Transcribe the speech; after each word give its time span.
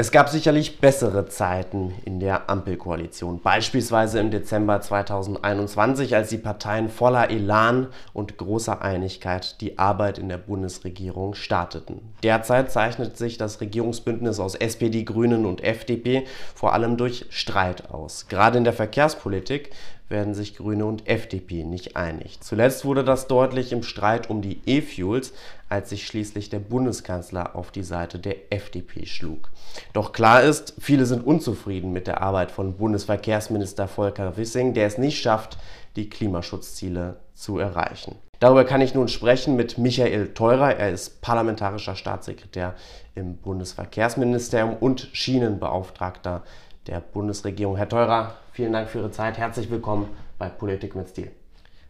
Es 0.00 0.12
gab 0.12 0.28
sicherlich 0.28 0.78
bessere 0.78 1.26
Zeiten 1.26 1.92
in 2.04 2.20
der 2.20 2.48
Ampelkoalition, 2.48 3.40
beispielsweise 3.40 4.20
im 4.20 4.30
Dezember 4.30 4.80
2021, 4.80 6.14
als 6.14 6.28
die 6.28 6.38
Parteien 6.38 6.88
voller 6.88 7.30
Elan 7.30 7.88
und 8.12 8.38
großer 8.38 8.80
Einigkeit 8.80 9.60
die 9.60 9.76
Arbeit 9.76 10.18
in 10.18 10.28
der 10.28 10.38
Bundesregierung 10.38 11.34
starteten. 11.34 12.14
Derzeit 12.22 12.70
zeichnet 12.70 13.16
sich 13.16 13.38
das 13.38 13.60
Regierungsbündnis 13.60 14.38
aus 14.38 14.54
SPD, 14.54 15.02
Grünen 15.02 15.44
und 15.44 15.64
FDP 15.64 16.28
vor 16.54 16.74
allem 16.74 16.96
durch 16.96 17.26
Streit 17.30 17.90
aus. 17.90 18.28
Gerade 18.28 18.58
in 18.58 18.62
der 18.62 18.74
Verkehrspolitik 18.74 19.72
werden 20.08 20.34
sich 20.34 20.56
Grüne 20.56 20.86
und 20.86 21.08
FDP 21.08 21.64
nicht 21.64 21.96
einig. 21.96 22.40
Zuletzt 22.40 22.84
wurde 22.84 23.04
das 23.04 23.26
deutlich 23.26 23.72
im 23.72 23.82
Streit 23.82 24.30
um 24.30 24.40
die 24.40 24.60
E-Fuels, 24.66 25.32
als 25.68 25.90
sich 25.90 26.06
schließlich 26.06 26.48
der 26.48 26.60
Bundeskanzler 26.60 27.54
auf 27.54 27.70
die 27.70 27.82
Seite 27.82 28.18
der 28.18 28.52
FDP 28.52 29.06
schlug. 29.06 29.50
Doch 29.92 30.12
klar 30.12 30.42
ist, 30.42 30.74
viele 30.78 31.04
sind 31.04 31.26
unzufrieden 31.26 31.92
mit 31.92 32.06
der 32.06 32.22
Arbeit 32.22 32.50
von 32.50 32.76
Bundesverkehrsminister 32.76 33.86
Volker 33.86 34.36
Wissing, 34.36 34.72
der 34.72 34.86
es 34.86 34.98
nicht 34.98 35.20
schafft, 35.20 35.58
die 35.96 36.08
Klimaschutzziele 36.08 37.16
zu 37.34 37.58
erreichen. 37.58 38.16
Darüber 38.40 38.64
kann 38.64 38.80
ich 38.80 38.94
nun 38.94 39.08
sprechen 39.08 39.56
mit 39.56 39.78
Michael 39.78 40.32
Teurer. 40.32 40.76
Er 40.76 40.90
ist 40.90 41.20
parlamentarischer 41.20 41.96
Staatssekretär 41.96 42.74
im 43.16 43.36
Bundesverkehrsministerium 43.36 44.76
und 44.78 45.08
Schienenbeauftragter 45.12 46.44
der 46.86 47.00
Bundesregierung. 47.00 47.76
Herr 47.76 47.88
Teurer, 47.88 48.34
vielen 48.58 48.72
Dank 48.72 48.88
für 48.88 48.98
Ihre 48.98 49.12
Zeit. 49.12 49.38
Herzlich 49.38 49.70
willkommen 49.70 50.08
bei 50.36 50.48
Politik 50.48 50.96
mit 50.96 51.08
Stil. 51.08 51.30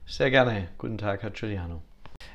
Sehr 0.05 0.31
gerne. 0.31 0.69
Guten 0.77 0.99
Tag, 0.99 1.23
Herr 1.23 1.31
Giuliano. 1.31 1.81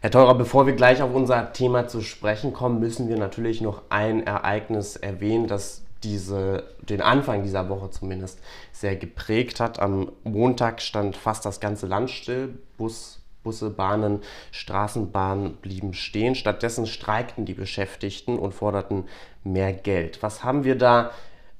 Herr 0.01 0.09
Teurer, 0.09 0.33
bevor 0.33 0.65
wir 0.65 0.73
gleich 0.73 1.03
auf 1.03 1.13
unser 1.13 1.53
Thema 1.53 1.87
zu 1.87 2.01
sprechen 2.01 2.51
kommen, 2.51 2.79
müssen 2.79 3.09
wir 3.09 3.17
natürlich 3.19 3.61
noch 3.61 3.83
ein 3.89 4.25
Ereignis 4.25 4.95
erwähnen, 4.95 5.45
das 5.45 5.83
diese, 6.01 6.63
den 6.81 6.99
Anfang 6.99 7.43
dieser 7.43 7.69
Woche 7.69 7.91
zumindest 7.91 8.39
sehr 8.71 8.95
geprägt 8.95 9.59
hat. 9.59 9.77
Am 9.77 10.11
Montag 10.23 10.81
stand 10.81 11.15
fast 11.15 11.45
das 11.45 11.59
ganze 11.59 11.85
Land 11.85 12.09
still. 12.09 12.57
Bus, 12.79 13.21
Busse, 13.43 13.69
Bahnen, 13.69 14.21
Straßenbahnen 14.49 15.57
blieben 15.57 15.93
stehen. 15.93 16.33
Stattdessen 16.33 16.87
streikten 16.87 17.45
die 17.45 17.53
Beschäftigten 17.53 18.39
und 18.39 18.55
forderten 18.55 19.05
mehr 19.43 19.73
Geld. 19.73 20.23
Was 20.23 20.43
haben 20.43 20.63
wir 20.63 20.75
da 20.75 21.11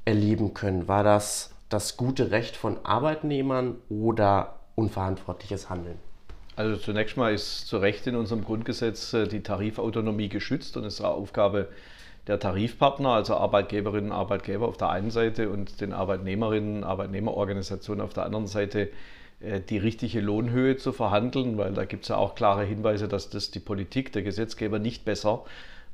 erleben 0.06 0.56
können? 0.56 0.88
War 0.88 1.04
das 1.04 1.53
das 1.74 1.98
gute 1.98 2.32
Recht 2.32 2.56
von 2.56 2.78
Arbeitnehmern 2.84 3.76
oder 3.90 4.60
unverantwortliches 4.76 5.70
Handeln? 5.70 5.98
Also 6.56 6.78
zunächst 6.78 7.18
mal 7.18 7.34
ist 7.34 7.68
zu 7.68 7.78
Recht 7.78 8.06
in 8.06 8.16
unserem 8.16 8.44
Grundgesetz 8.44 9.14
äh, 9.14 9.28
die 9.28 9.42
Tarifautonomie 9.42 10.30
geschützt 10.30 10.78
und 10.78 10.86
es 10.86 10.96
ist 10.96 11.02
Aufgabe 11.02 11.70
der 12.28 12.40
Tarifpartner, 12.40 13.10
also 13.10 13.36
Arbeitgeberinnen 13.36 14.12
und 14.12 14.18
Arbeitgeber 14.18 14.68
auf 14.68 14.78
der 14.78 14.90
einen 14.90 15.10
Seite 15.10 15.50
und 15.50 15.82
den 15.82 15.94
Arbeitnehmerinnen 15.94 16.78
und 16.78 16.84
Arbeitnehmerorganisationen 16.84 18.06
auf 18.06 18.14
der 18.14 18.26
anderen 18.26 18.48
Seite 18.48 18.90
äh, 19.40 19.60
die 19.60 19.80
richtige 19.80 20.22
Lohnhöhe 20.22 20.78
zu 20.78 20.92
verhandeln, 20.92 21.58
weil 21.58 21.74
da 21.74 21.86
gibt 21.86 22.04
es 22.04 22.10
ja 22.10 22.18
auch 22.18 22.36
klare 22.36 22.64
Hinweise, 22.64 23.08
dass 23.08 23.32
das 23.32 23.50
die 23.50 23.60
Politik, 23.60 24.14
der 24.14 24.22
Gesetzgeber 24.22 24.78
nicht 24.78 25.06
besser 25.06 25.44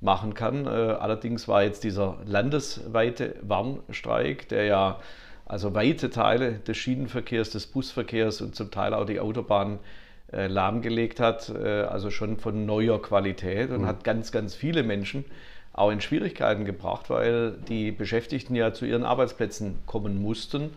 machen 0.02 0.33
kann. 0.33 0.66
Äh, 0.66 0.69
allerdings 0.69 1.47
war 1.47 1.64
jetzt 1.64 1.86
dieser 1.86 2.17
landesweite 2.25 3.36
Warnstreik, 3.41 4.49
der 4.49 4.66
ja 4.66 4.99
also 5.50 5.75
weite 5.75 6.09
Teile 6.09 6.53
des 6.59 6.78
Schienenverkehrs, 6.78 7.50
des 7.50 7.67
Busverkehrs 7.67 8.39
und 8.39 8.55
zum 8.55 8.72
Teil 8.72 8.94
auch 8.94 9.05
die 9.05 9.19
Autobahnen 9.19 9.80
äh, 10.31 10.47
lahmgelegt 10.47 11.19
hat, 11.19 11.50
äh, 11.50 11.81
also 11.81 12.09
schon 12.09 12.38
von 12.38 12.66
neuer 12.66 13.02
Qualität 13.02 13.70
und 13.72 13.81
mhm. 13.81 13.88
hat 13.88 14.05
ganz, 14.05 14.31
ganz 14.31 14.55
viele 14.55 14.83
Menschen 14.83 15.25
auch 15.73 15.92
in 15.92 16.00
Schwierigkeiten 16.00 16.64
gebracht, 16.64 17.09
weil 17.09 17.53
die 17.67 17.92
Beschäftigten 17.92 18.55
ja 18.55 18.73
zu 18.73 18.86
ihren 18.86 19.03
Arbeitsplätzen 19.03 19.80
kommen 19.86 20.22
mussten 20.22 20.72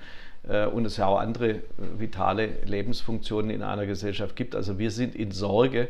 und 0.73 0.85
es 0.85 0.97
ja 0.97 1.07
auch 1.07 1.19
andere 1.19 1.61
vitale 1.99 2.49
Lebensfunktionen 2.65 3.51
in 3.51 3.63
einer 3.63 3.87
Gesellschaft 3.87 4.37
gibt. 4.37 4.55
Also 4.55 4.79
wir 4.79 4.91
sind 4.91 5.15
in 5.15 5.31
Sorge, 5.31 5.89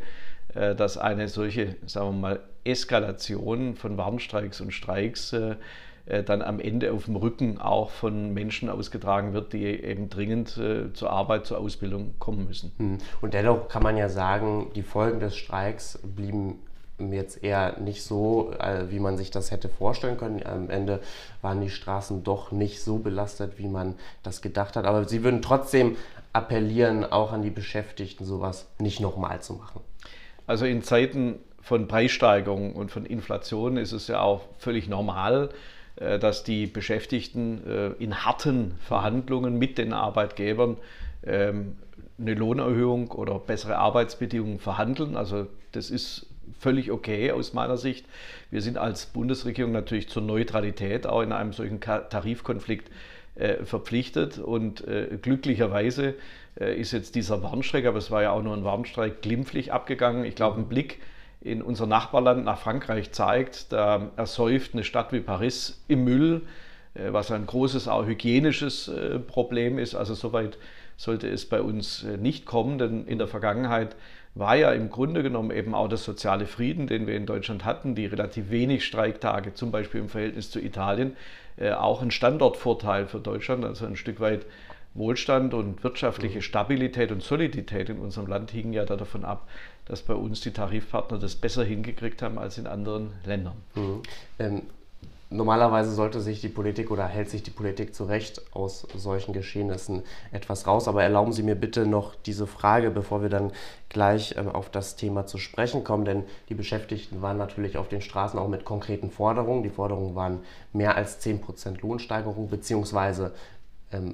äh, 0.54 0.74
dass 0.74 0.98
eine 0.98 1.28
solche, 1.28 1.76
sagen 1.86 2.08
wir 2.08 2.20
mal, 2.20 2.40
Eskalation 2.64 3.74
von 3.74 3.96
Warnstreiks 3.96 4.60
und 4.60 4.72
Streiks 4.72 5.32
äh, 5.32 5.52
äh, 5.52 5.56
dann 6.04 6.42
am 6.42 6.58
Ende 6.58 6.92
auf 6.92 7.04
dem 7.04 7.16
Rücken 7.16 7.60
auch 7.60 7.90
von 7.90 8.34
Menschen 8.34 8.68
ausgetragen 8.68 9.34
wird, 9.34 9.52
die 9.52 9.64
eben 9.64 10.10
dringend 10.10 10.60
zur 10.94 11.10
Arbeit, 11.10 11.46
zur 11.46 11.58
Ausbildung 11.58 12.14
kommen 12.18 12.46
müssen. 12.46 12.72
Hm. 12.78 12.98
Und 13.20 13.34
dennoch 13.34 13.68
kann 13.68 13.82
man 13.82 13.96
ja 13.96 14.08
sagen, 14.08 14.70
die 14.74 14.82
Folgen 14.82 15.20
des 15.20 15.36
Streiks 15.36 16.00
blieben 16.02 16.58
jetzt 17.10 17.42
eher 17.42 17.78
nicht 17.80 18.04
so, 18.04 18.52
wie 18.88 19.00
man 19.00 19.16
sich 19.16 19.30
das 19.30 19.50
hätte 19.50 19.68
vorstellen 19.68 20.16
können. 20.16 20.42
Am 20.44 20.70
Ende 20.70 21.00
waren 21.40 21.60
die 21.60 21.70
Straßen 21.70 22.22
doch 22.22 22.52
nicht 22.52 22.82
so 22.82 22.98
belastet, 22.98 23.58
wie 23.58 23.66
man 23.66 23.94
das 24.22 24.42
gedacht 24.42 24.76
hat. 24.76 24.84
Aber 24.84 25.08
Sie 25.08 25.24
würden 25.24 25.42
trotzdem 25.42 25.96
appellieren, 26.32 27.04
auch 27.04 27.32
an 27.32 27.42
die 27.42 27.50
Beschäftigten, 27.50 28.24
sowas 28.24 28.66
nicht 28.78 29.00
nochmal 29.00 29.40
zu 29.42 29.54
machen. 29.54 29.80
Also 30.46 30.64
in 30.64 30.82
Zeiten 30.82 31.38
von 31.60 31.88
Preissteigerungen 31.88 32.72
und 32.72 32.90
von 32.90 33.06
Inflation 33.06 33.76
ist 33.76 33.92
es 33.92 34.08
ja 34.08 34.20
auch 34.20 34.42
völlig 34.58 34.88
normal, 34.88 35.50
äh, 35.50 35.54
dass 35.96 36.44
die 36.44 36.66
Beschäftigten 36.66 37.66
äh, 37.66 37.86
in 38.02 38.24
harten 38.24 38.74
Verhandlungen 38.80 39.58
mit 39.58 39.78
den 39.78 39.92
Arbeitgebern 39.92 40.76
ähm, 41.24 41.76
eine 42.18 42.34
Lohnerhöhung 42.34 43.10
oder 43.10 43.38
bessere 43.38 43.76
Arbeitsbedingungen 43.76 44.58
verhandeln. 44.58 45.16
Also 45.16 45.46
das 45.72 45.90
ist 45.90 46.26
völlig 46.58 46.90
okay 46.90 47.32
aus 47.32 47.52
meiner 47.52 47.76
Sicht. 47.76 48.06
Wir 48.50 48.62
sind 48.62 48.78
als 48.78 49.06
Bundesregierung 49.06 49.72
natürlich 49.72 50.08
zur 50.08 50.22
Neutralität 50.22 51.06
auch 51.06 51.22
in 51.22 51.32
einem 51.32 51.52
solchen 51.52 51.80
Tarifkonflikt 51.80 52.90
äh, 53.34 53.64
verpflichtet 53.64 54.38
und 54.38 54.84
glücklicherweise 55.22 56.14
äh, 56.60 56.78
ist 56.78 56.92
jetzt 56.92 57.14
dieser 57.14 57.42
Warnstreik, 57.42 57.86
aber 57.86 57.98
es 57.98 58.10
war 58.10 58.22
ja 58.22 58.32
auch 58.32 58.42
nur 58.42 58.54
ein 58.54 58.64
Warnstreik, 58.64 59.22
glimpflich 59.22 59.72
abgegangen. 59.72 60.24
Ich 60.24 60.34
glaube, 60.34 60.60
ein 60.60 60.68
Blick 60.68 61.00
in 61.44 61.62
unser 61.62 61.86
Nachbarland 61.86 62.44
nach 62.44 62.58
Frankreich 62.58 63.12
zeigt, 63.12 63.72
da 63.72 64.10
ersäuft 64.16 64.74
eine 64.74 64.84
Stadt 64.84 65.12
wie 65.12 65.20
Paris 65.20 65.82
im 65.88 66.04
Müll, 66.04 66.42
äh, 66.94 67.12
was 67.12 67.30
ein 67.30 67.46
großes 67.46 67.88
auch 67.88 68.06
hygienisches 68.06 68.88
äh, 68.88 69.18
Problem 69.18 69.78
ist. 69.78 69.94
Also 69.94 70.14
soweit 70.14 70.58
sollte 70.96 71.28
es 71.28 71.48
bei 71.48 71.60
uns 71.60 72.04
nicht 72.04 72.46
kommen, 72.46 72.78
denn 72.78 73.06
in 73.06 73.18
der 73.18 73.26
Vergangenheit 73.26 73.96
war 74.34 74.56
ja 74.56 74.72
im 74.72 74.88
Grunde 74.88 75.22
genommen 75.22 75.50
eben 75.50 75.74
auch 75.74 75.88
der 75.88 75.98
soziale 75.98 76.46
Frieden, 76.46 76.86
den 76.86 77.06
wir 77.06 77.16
in 77.16 77.26
Deutschland 77.26 77.64
hatten, 77.64 77.94
die 77.94 78.06
relativ 78.06 78.50
wenig 78.50 78.84
Streiktage, 78.84 79.54
zum 79.54 79.72
Beispiel 79.72 80.00
im 80.00 80.08
Verhältnis 80.08 80.50
zu 80.50 80.60
Italien, 80.60 81.16
auch 81.76 82.02
ein 82.02 82.10
Standortvorteil 82.10 83.06
für 83.06 83.18
Deutschland, 83.18 83.64
also 83.64 83.84
ein 83.84 83.96
Stück 83.96 84.20
weit 84.20 84.46
Wohlstand 84.94 85.54
und 85.54 85.82
wirtschaftliche 85.82 86.38
mhm. 86.38 86.42
Stabilität 86.42 87.12
und 87.12 87.22
Solidität 87.22 87.88
in 87.88 87.98
unserem 87.98 88.26
Land 88.26 88.50
hingen 88.50 88.72
ja 88.72 88.84
davon 88.84 89.24
ab, 89.24 89.48
dass 89.86 90.02
bei 90.02 90.14
uns 90.14 90.40
die 90.40 90.52
Tarifpartner 90.52 91.18
das 91.18 91.34
besser 91.34 91.64
hingekriegt 91.64 92.22
haben 92.22 92.38
als 92.38 92.58
in 92.58 92.66
anderen 92.66 93.12
Ländern. 93.24 93.56
Mhm. 93.74 94.02
Ähm, 94.38 94.62
normalerweise 95.32 95.92
sollte 95.92 96.20
sich 96.20 96.40
die 96.40 96.48
Politik 96.48 96.90
oder 96.90 97.06
hält 97.06 97.30
sich 97.30 97.42
die 97.42 97.50
Politik 97.50 97.94
zu 97.94 98.04
Recht 98.04 98.42
aus 98.54 98.86
solchen 98.94 99.32
Geschehnissen 99.32 100.02
etwas 100.30 100.66
raus. 100.66 100.88
Aber 100.88 101.02
erlauben 101.02 101.32
Sie 101.32 101.42
mir 101.42 101.54
bitte 101.54 101.86
noch 101.86 102.14
diese 102.14 102.46
Frage, 102.46 102.90
bevor 102.90 103.22
wir 103.22 103.30
dann 103.30 103.52
gleich 103.88 104.36
ähm, 104.36 104.48
auf 104.48 104.70
das 104.70 104.96
Thema 104.96 105.26
zu 105.26 105.38
sprechen 105.38 105.84
kommen. 105.84 106.04
Denn 106.04 106.24
die 106.48 106.54
Beschäftigten 106.54 107.22
waren 107.22 107.38
natürlich 107.38 107.76
auf 107.78 107.88
den 107.88 108.02
Straßen 108.02 108.38
auch 108.38 108.48
mit 108.48 108.64
konkreten 108.64 109.10
Forderungen. 109.10 109.62
Die 109.62 109.70
Forderungen 109.70 110.14
waren 110.14 110.40
mehr 110.72 110.96
als 110.96 111.24
10% 111.24 111.80
Lohnsteigerung 111.80 112.50
beziehungsweise 112.50 113.32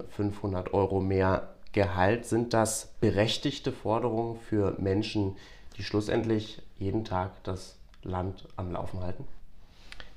500 0.09 0.69
ähm, 0.69 0.75
Euro 0.75 1.01
mehr 1.01 1.55
Gehalt. 1.73 2.25
Sind 2.25 2.55
das 2.55 2.95
berechtigte 3.01 3.73
Forderungen 3.73 4.39
für 4.41 4.75
Menschen, 4.79 5.37
die 5.77 5.83
schlussendlich 5.83 6.63
jeden 6.79 7.05
Tag 7.05 7.43
das 7.45 7.77
Land 8.03 8.49
am 8.57 8.73
Laufen 8.73 9.01
halten? 9.01 9.25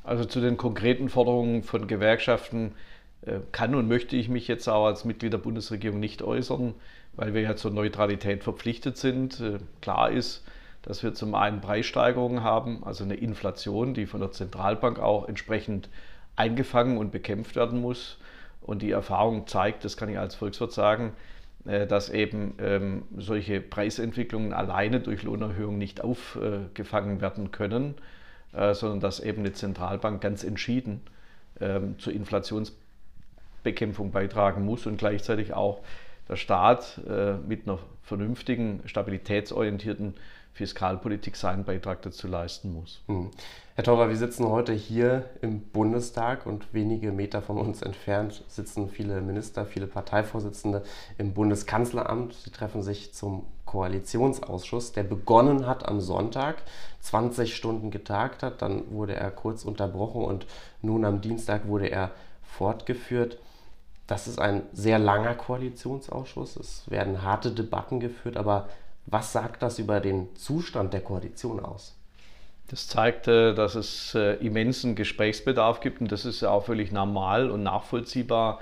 Also 0.04 0.26
zu 0.26 0.42
den 0.42 0.58
konkreten 0.58 1.10
Forderungen 1.10 1.64
von 1.64 1.88
Gewerkschaften 1.88 2.74
äh, 3.22 3.40
kann 3.52 3.76
und 3.76 3.88
möchte 3.88 4.16
ich 4.16 4.30
mich 4.30 4.48
jetzt 4.48 4.68
auch 4.68 4.86
als 4.86 5.06
Mitglied 5.06 5.34
der 5.34 5.38
Bundesregierung 5.38 6.00
nicht 6.00 6.24
äußern, 6.24 6.74
weil 7.14 7.34
wir 7.34 7.42
ja 7.42 7.56
zur 7.56 7.72
Neutralität 7.72 8.44
verpflichtet 8.44 8.98
sind. 8.98 9.40
Äh, 9.40 9.60
klar 9.82 10.10
ist, 10.10 10.44
dass 10.82 11.04
wir 11.04 11.14
zum 11.14 11.36
einen 11.36 11.62
Preissteigerungen 11.62 12.44
haben, 12.44 12.84
also 12.84 13.04
eine 13.04 13.16
Inflation, 13.16 13.94
die 13.94 14.08
von 14.08 14.22
der 14.22 14.32
Zentralbank 14.32 15.00
auch 15.00 15.28
entsprechend 15.28 15.90
eingefangen 16.36 16.98
und 16.98 17.12
bekämpft 17.12 17.56
werden 17.56 17.80
muss. 17.82 18.18
Und 18.62 18.82
die 18.82 18.92
Erfahrung 18.92 19.48
zeigt, 19.48 19.84
das 19.86 19.98
kann 19.98 20.10
ich 20.10 20.20
als 20.20 20.36
Volkswirt 20.36 20.72
sagen, 20.72 21.14
äh, 21.66 21.88
dass 21.88 22.10
eben 22.10 22.56
ähm, 22.60 23.04
solche 23.18 23.62
Preisentwicklungen 23.62 24.54
alleine 24.54 25.00
durch 25.00 25.24
Lohnerhöhungen 25.24 25.78
nicht 25.78 26.04
aufgefangen 26.04 27.22
werden 27.22 27.52
können, 27.52 27.96
äh, 28.54 28.74
sondern 28.74 29.00
dass 29.00 29.20
eben 29.20 29.40
eine 29.40 29.54
Zentralbank 29.54 30.22
ganz 30.22 30.44
entschieden 30.44 31.02
ähm, 31.60 31.98
zur 32.00 32.14
Inflationsbekämpfung 32.14 34.12
beitragen 34.12 34.66
muss 34.66 34.86
und 34.86 34.98
gleichzeitig 34.98 35.54
auch 35.54 35.82
der 36.30 36.36
Staat 36.36 37.02
äh, 37.10 37.34
mit 37.34 37.68
einer 37.68 37.80
vernünftigen, 38.04 38.82
stabilitätsorientierten 38.86 40.16
Fiskalpolitik 40.54 41.38
seinen 41.38 41.64
Beitrag 41.64 42.02
dazu 42.02 42.28
leisten 42.28 42.74
muss. 42.74 43.02
Hm. 43.08 43.32
Herr 43.76 43.86
Tauber, 43.86 44.10
wir 44.10 44.18
sitzen 44.18 44.46
heute 44.48 44.74
hier 44.74 45.30
im 45.42 45.62
Bundestag 45.62 46.46
und 46.46 46.74
wenige 46.74 47.12
Meter 47.12 47.42
von 47.42 47.58
uns 47.58 47.82
entfernt 47.82 48.44
sitzen 48.48 48.90
viele 48.90 49.22
Minister, 49.22 49.66
viele 49.66 49.88
Parteivorsitzende 49.88 50.84
im 51.18 51.34
Bundeskanzleramt. 51.34 52.34
Sie 52.34 52.52
treffen 52.52 52.84
sich 52.84 53.14
zum 53.14 53.46
Koalitionsausschuss, 53.66 54.92
der 54.92 55.04
begonnen 55.04 55.66
hat 55.66 55.88
am 55.88 56.02
Sonntag, 56.02 56.64
20 57.00 57.56
Stunden 57.56 57.90
getagt 57.90 58.44
hat, 58.44 58.62
dann 58.62 58.92
wurde 58.92 59.16
er 59.16 59.32
kurz 59.32 59.64
unterbrochen 59.64 60.26
und 60.26 60.46
nun 60.82 61.06
am 61.06 61.22
Dienstag 61.22 61.68
wurde 61.68 61.88
er 61.88 62.12
fortgeführt. 62.44 63.38
Das 64.08 64.28
ist 64.28 64.40
ein 64.40 64.64
sehr 64.74 65.00
langer 65.00 65.36
Koalitionsausschuss. 65.36 66.58
Es 66.58 66.92
werden 66.92 67.22
harte 67.22 67.52
Debatten 67.52 68.02
geführt, 68.02 68.36
aber 68.36 68.68
was 69.12 69.34
sagt 69.34 69.62
das 69.62 69.78
über 69.78 70.00
den 70.00 70.34
Zustand 70.36 70.94
der 70.94 71.02
Koalition 71.02 71.60
aus? 71.60 71.96
Das 72.70 72.88
zeigt, 72.88 73.28
äh, 73.28 73.54
dass 73.54 73.76
es 73.76 74.16
äh, 74.16 74.36
immensen 74.36 74.96
Gesprächsbedarf 74.96 75.82
gibt 75.82 76.00
und 76.00 76.12
das 76.12 76.24
ist 76.26 76.42
ja 76.42 76.50
auch 76.50 76.66
völlig 76.66 76.94
normal 76.94 77.52
und 77.52 77.64
nachvollziehbar 77.64 78.62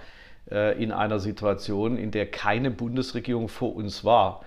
äh, 0.50 0.82
in 0.82 0.92
einer 0.92 1.20
Situation, 1.20 1.98
in 1.98 2.10
der 2.10 2.26
keine 2.26 2.72
Bundesregierung 2.72 3.48
vor 3.48 3.76
uns 3.76 4.04
war. 4.04 4.44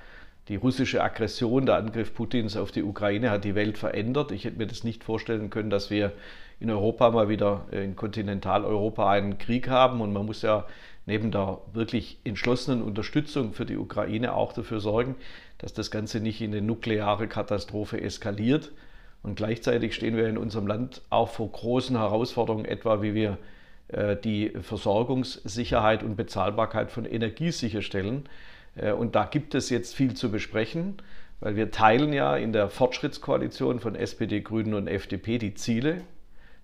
Die 0.49 0.57
russische 0.57 1.05
Aggression, 1.05 1.67
der 1.67 1.77
Angriff 1.77 2.13
Putins 2.13 2.57
auf 2.57 2.73
die 2.73 2.83
Ukraine 2.83 3.31
hat 3.31 3.45
die 3.45 3.55
Welt 3.55 3.79
verändert. 3.79 4.33
Ich 4.33 4.45
hätte 4.45 4.59
mir 4.59 4.67
das 4.67 4.83
nicht 4.83 5.05
vorstellen 5.05 5.51
können, 5.51 5.71
dass 5.71 5.89
wir 5.89 6.11
in 6.59 6.69
Europa 6.69 7.11
mal 7.13 7.29
wieder 7.29 7.67
in 7.71 7.95
Kontinentaleuropa 7.95 9.09
einen 9.09 9.39
Krieg 9.39 9.69
haben 9.69 10.01
und 10.01 10.13
man 10.13 10.27
muss 10.27 10.43
ja 10.43 10.65
neben 11.07 11.31
der 11.31 11.59
wirklich 11.73 12.19
entschlossenen 12.25 12.83
Unterstützung 12.83 13.53
für 13.53 13.67
die 13.67 13.77
Ukraine 13.77 14.35
auch 14.35 14.53
dafür 14.53 14.81
sorgen, 14.81 15.17
dass 15.59 15.73
das 15.73 15.91
Ganze 15.91 16.21
nicht 16.21 16.41
in 16.41 16.53
eine 16.53 16.63
nukleare 16.63 17.29
Katastrophe 17.29 18.01
eskaliert. 18.01 18.73
Und 19.23 19.37
gleichzeitig 19.37 19.95
stehen 19.95 20.17
wir 20.17 20.29
in 20.29 20.39
unserem 20.39 20.67
Land 20.67 21.03
auch 21.11 21.29
vor 21.29 21.51
großen 21.51 21.97
Herausforderungen, 21.97 22.65
etwa 22.65 23.03
wie 23.03 23.15
wir 23.15 23.39
äh, 23.89 24.17
die 24.17 24.51
Versorgungssicherheit 24.51 26.03
und 26.03 26.17
Bezahlbarkeit 26.17 26.91
von 26.91 27.05
Energie 27.05 27.53
sicherstellen. 27.53 28.29
Äh, 28.75 28.93
und 28.93 29.15
da 29.15 29.25
gibt 29.25 29.55
es 29.55 29.71
jetzt 29.71 29.95
viel 29.95 30.15
zu 30.15 30.31
besprechen, 30.31 30.97
weil 31.41 31.57
wir 31.57 31.71
teilen 31.71 32.13
ja 32.13 32.37
in 32.37 32.53
der 32.53 32.69
Fortschrittskoalition 32.69 33.81
von 33.81 33.95
SPD, 33.95 34.41
Grünen 34.41 34.75
und 34.75 34.87
FDP 34.87 35.39
die 35.39 35.55
Ziele, 35.55 36.03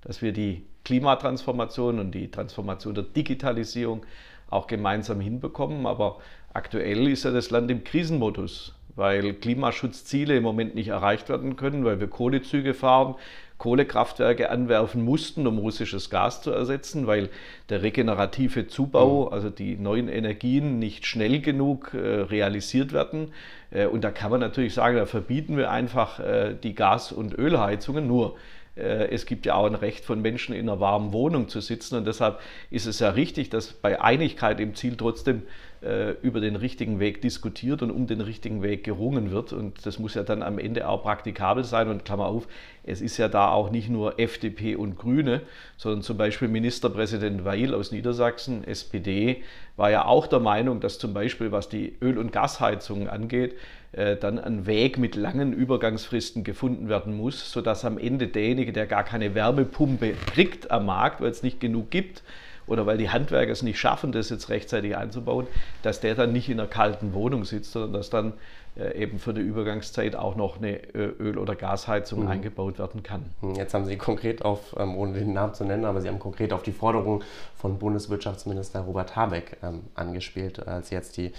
dass 0.02 0.22
wir 0.22 0.32
die 0.32 0.64
Klimatransformation 0.84 1.98
und 1.98 2.12
die 2.12 2.30
Transformation 2.30 2.94
der 2.94 3.04
Digitalisierung 3.04 4.04
auch 4.50 4.66
gemeinsam 4.66 5.20
hinbekommen. 5.20 5.86
Aber 5.86 6.18
aktuell 6.54 7.08
ist 7.08 7.24
ja 7.24 7.30
das 7.30 7.50
Land 7.50 7.70
im 7.70 7.84
Krisenmodus, 7.84 8.74
weil 8.96 9.34
Klimaschutzziele 9.34 10.36
im 10.36 10.42
Moment 10.42 10.74
nicht 10.74 10.88
erreicht 10.88 11.28
werden 11.28 11.56
können, 11.56 11.84
weil 11.84 12.00
wir 12.00 12.08
Kohlezüge 12.08 12.74
fahren, 12.74 13.16
Kohlekraftwerke 13.58 14.50
anwerfen 14.50 15.04
mussten, 15.04 15.46
um 15.46 15.58
russisches 15.58 16.10
Gas 16.10 16.42
zu 16.42 16.52
ersetzen, 16.52 17.08
weil 17.08 17.28
der 17.68 17.82
regenerative 17.82 18.68
Zubau, 18.68 19.26
mhm. 19.26 19.32
also 19.32 19.50
die 19.50 19.76
neuen 19.76 20.08
Energien, 20.08 20.78
nicht 20.78 21.06
schnell 21.06 21.40
genug 21.40 21.92
äh, 21.92 21.98
realisiert 21.98 22.92
werden. 22.92 23.32
Äh, 23.70 23.86
und 23.86 24.04
da 24.04 24.12
kann 24.12 24.30
man 24.30 24.40
natürlich 24.40 24.74
sagen, 24.74 24.96
da 24.96 25.06
verbieten 25.06 25.56
wir 25.56 25.70
einfach 25.70 26.20
äh, 26.20 26.54
die 26.54 26.74
Gas- 26.74 27.10
und 27.10 27.36
Ölheizungen. 27.36 28.06
Nur 28.06 28.36
es 28.82 29.26
gibt 29.26 29.46
ja 29.46 29.54
auch 29.54 29.66
ein 29.66 29.74
Recht 29.74 30.04
von 30.04 30.22
Menschen 30.22 30.54
in 30.54 30.68
einer 30.68 30.80
warmen 30.80 31.12
Wohnung 31.12 31.48
zu 31.48 31.60
sitzen. 31.60 31.96
Und 31.96 32.06
deshalb 32.06 32.40
ist 32.70 32.86
es 32.86 33.00
ja 33.00 33.10
richtig, 33.10 33.50
dass 33.50 33.72
bei 33.72 34.00
Einigkeit 34.00 34.60
im 34.60 34.74
Ziel 34.74 34.96
trotzdem 34.96 35.42
äh, 35.80 36.12
über 36.22 36.40
den 36.40 36.56
richtigen 36.56 36.98
Weg 36.98 37.22
diskutiert 37.22 37.82
und 37.82 37.90
um 37.90 38.06
den 38.06 38.20
richtigen 38.20 38.62
Weg 38.62 38.82
gerungen 38.82 39.30
wird. 39.30 39.52
Und 39.52 39.86
das 39.86 39.98
muss 39.98 40.14
ja 40.14 40.24
dann 40.24 40.42
am 40.42 40.58
Ende 40.58 40.88
auch 40.88 41.02
praktikabel 41.02 41.62
sein. 41.62 41.88
Und 41.88 42.04
Klammer 42.04 42.26
auf, 42.26 42.48
es 42.84 43.00
ist 43.00 43.16
ja 43.16 43.28
da 43.28 43.50
auch 43.52 43.70
nicht 43.70 43.88
nur 43.88 44.18
FDP 44.18 44.74
und 44.74 44.96
Grüne, 44.96 45.42
sondern 45.76 46.02
zum 46.02 46.16
Beispiel 46.16 46.48
Ministerpräsident 46.48 47.44
Weil 47.44 47.74
aus 47.74 47.92
Niedersachsen, 47.92 48.64
SPD, 48.64 49.42
war 49.76 49.90
ja 49.90 50.04
auch 50.04 50.26
der 50.26 50.40
Meinung, 50.40 50.80
dass 50.80 50.98
zum 50.98 51.14
Beispiel 51.14 51.52
was 51.52 51.68
die 51.68 51.96
Öl- 52.02 52.18
und 52.18 52.32
Gasheizungen 52.32 53.08
angeht, 53.08 53.52
äh, 53.52 53.56
dann 53.92 54.38
ein 54.38 54.66
Weg 54.66 54.98
mit 54.98 55.16
langen 55.16 55.54
Übergangsfristen 55.54 56.44
gefunden 56.44 56.90
werden 56.90 57.16
muss, 57.16 57.50
sodass 57.50 57.86
am 57.86 57.96
Ende 57.96 58.28
derjenige, 58.28 58.72
der 58.72 58.86
gar 58.86 59.02
keine 59.02 59.34
Wärmepumpe 59.34 60.12
kriegt 60.26 60.70
am 60.70 60.84
Markt, 60.86 61.22
weil 61.22 61.30
es 61.30 61.42
nicht 61.42 61.58
genug 61.58 61.90
gibt, 61.90 62.22
oder 62.68 62.86
weil 62.86 62.98
die 62.98 63.10
Handwerker 63.10 63.50
es 63.50 63.62
nicht 63.62 63.78
schaffen, 63.78 64.12
das 64.12 64.30
jetzt 64.30 64.48
rechtzeitig 64.50 64.96
einzubauen, 64.96 65.46
dass 65.82 66.00
der 66.00 66.14
dann 66.14 66.32
nicht 66.32 66.48
in 66.48 66.60
einer 66.60 66.68
kalten 66.68 67.14
Wohnung 67.14 67.44
sitzt, 67.44 67.72
sondern 67.72 67.94
dass 67.94 68.10
dann 68.10 68.34
äh, 68.76 69.02
eben 69.02 69.18
für 69.18 69.34
die 69.34 69.40
Übergangszeit 69.40 70.14
auch 70.14 70.36
noch 70.36 70.58
eine 70.58 70.76
äh, 70.94 71.10
Öl- 71.18 71.38
oder 71.38 71.56
Gasheizung 71.56 72.24
mhm. 72.24 72.28
eingebaut 72.28 72.78
werden 72.78 73.02
kann. 73.02 73.24
Hm, 73.40 73.54
jetzt 73.54 73.74
haben 73.74 73.86
Sie 73.86 73.96
konkret 73.96 74.44
auf, 74.44 74.76
ähm, 74.78 74.96
ohne 74.96 75.14
den 75.14 75.32
Namen 75.32 75.54
zu 75.54 75.64
nennen, 75.64 75.84
aber 75.84 76.00
Sie 76.00 76.08
haben 76.08 76.18
konkret 76.18 76.52
auf 76.52 76.62
die 76.62 76.72
Forderung 76.72 77.24
von 77.56 77.78
Bundeswirtschaftsminister 77.78 78.80
Robert 78.80 79.16
Habeck 79.16 79.56
ähm, 79.62 79.84
angespielt, 79.94 80.66
als 80.66 80.90
jetzt 80.90 81.16
die 81.16 81.32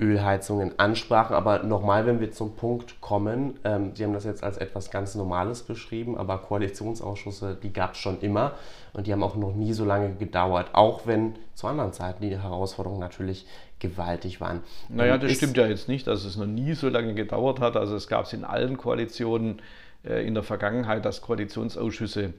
Ölheizungen 0.00 0.78
ansprachen. 0.78 1.34
Aber 1.34 1.62
nochmal, 1.64 2.06
wenn 2.06 2.20
wir 2.20 2.30
zum 2.30 2.54
Punkt 2.54 3.00
kommen, 3.00 3.58
ähm, 3.64 3.92
Sie 3.94 4.04
haben 4.04 4.12
das 4.12 4.24
jetzt 4.24 4.44
als 4.44 4.58
etwas 4.58 4.90
ganz 4.90 5.14
Normales 5.14 5.62
beschrieben, 5.62 6.16
aber 6.16 6.38
Koalitionsausschüsse, 6.38 7.56
die 7.60 7.72
gab 7.72 7.92
es 7.92 7.98
schon 7.98 8.20
immer 8.20 8.52
und 8.92 9.06
die 9.06 9.12
haben 9.12 9.22
auch 9.22 9.36
noch 9.36 9.54
nie 9.54 9.72
so 9.72 9.84
lange 9.84 10.14
gedauert, 10.14 10.70
auch 10.72 11.06
wenn 11.06 11.34
zu 11.54 11.66
anderen 11.66 11.92
Zeiten 11.92 12.22
die 12.22 12.36
Herausforderungen 12.36 13.00
natürlich 13.00 13.46
gewaltig 13.80 14.40
waren. 14.40 14.62
Naja, 14.88 15.16
ähm, 15.16 15.20
das 15.20 15.32
stimmt 15.32 15.56
ja 15.56 15.66
jetzt 15.66 15.88
nicht, 15.88 16.06
dass 16.06 16.24
es 16.24 16.36
noch 16.36 16.46
nie 16.46 16.74
so 16.74 16.88
lange 16.88 17.14
gedauert 17.14 17.60
hat. 17.60 17.76
Also 17.76 17.96
es 17.96 18.08
gab 18.08 18.26
es 18.26 18.32
in 18.32 18.44
allen 18.44 18.76
Koalitionen 18.76 19.60
äh, 20.04 20.26
in 20.26 20.34
der 20.34 20.42
Vergangenheit, 20.44 21.04
dass 21.04 21.22
Koalitionsausschüsse 21.22 22.34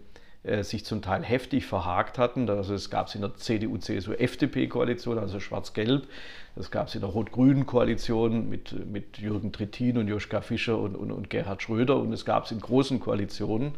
sich 0.61 0.85
zum 0.85 1.01
Teil 1.01 1.23
heftig 1.23 1.65
verhakt 1.65 2.17
hatten. 2.17 2.49
Also 2.49 2.73
es 2.73 2.89
gab 2.89 3.07
es 3.07 3.15
in 3.15 3.21
der 3.21 3.35
CDU-CSU-FDP-Koalition, 3.35 5.19
also 5.19 5.39
Schwarz-Gelb. 5.39 6.07
Das 6.55 6.71
gab 6.71 6.87
es 6.87 6.95
in 6.95 7.01
der 7.01 7.09
rot-grünen 7.09 7.65
Koalition 7.65 8.49
mit, 8.49 8.85
mit 8.89 9.17
Jürgen 9.17 9.51
Trittin 9.51 9.97
und 9.97 10.07
Joschka 10.07 10.41
Fischer 10.41 10.77
und, 10.77 10.95
und, 10.95 11.11
und 11.11 11.29
Gerhard 11.29 11.61
Schröder. 11.61 11.97
Und 11.97 12.13
es 12.13 12.23
gab 12.23 12.45
es 12.45 12.51
in 12.51 12.61
großen 12.61 13.01
Koalitionen. 13.01 13.73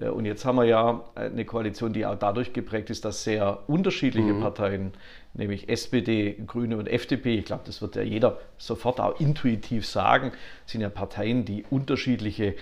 Äh, 0.00 0.08
und 0.08 0.24
jetzt 0.24 0.44
haben 0.44 0.56
wir 0.56 0.64
ja 0.64 1.04
eine 1.14 1.44
Koalition, 1.44 1.92
die 1.92 2.06
auch 2.06 2.16
dadurch 2.16 2.52
geprägt 2.52 2.90
ist, 2.90 3.04
dass 3.04 3.24
sehr 3.24 3.68
unterschiedliche 3.68 4.32
mhm. 4.32 4.40
Parteien, 4.40 4.92
nämlich 5.34 5.68
SPD, 5.68 6.36
Grüne 6.46 6.76
und 6.76 6.88
FDP, 6.88 7.38
ich 7.38 7.44
glaube, 7.44 7.62
das 7.66 7.82
wird 7.82 7.96
ja 7.96 8.02
jeder 8.02 8.38
sofort 8.58 9.00
auch 9.00 9.20
intuitiv 9.20 9.86
sagen, 9.86 10.32
sind 10.66 10.80
ja 10.80 10.88
Parteien, 10.88 11.44
die 11.44 11.64
unterschiedliche 11.70 12.56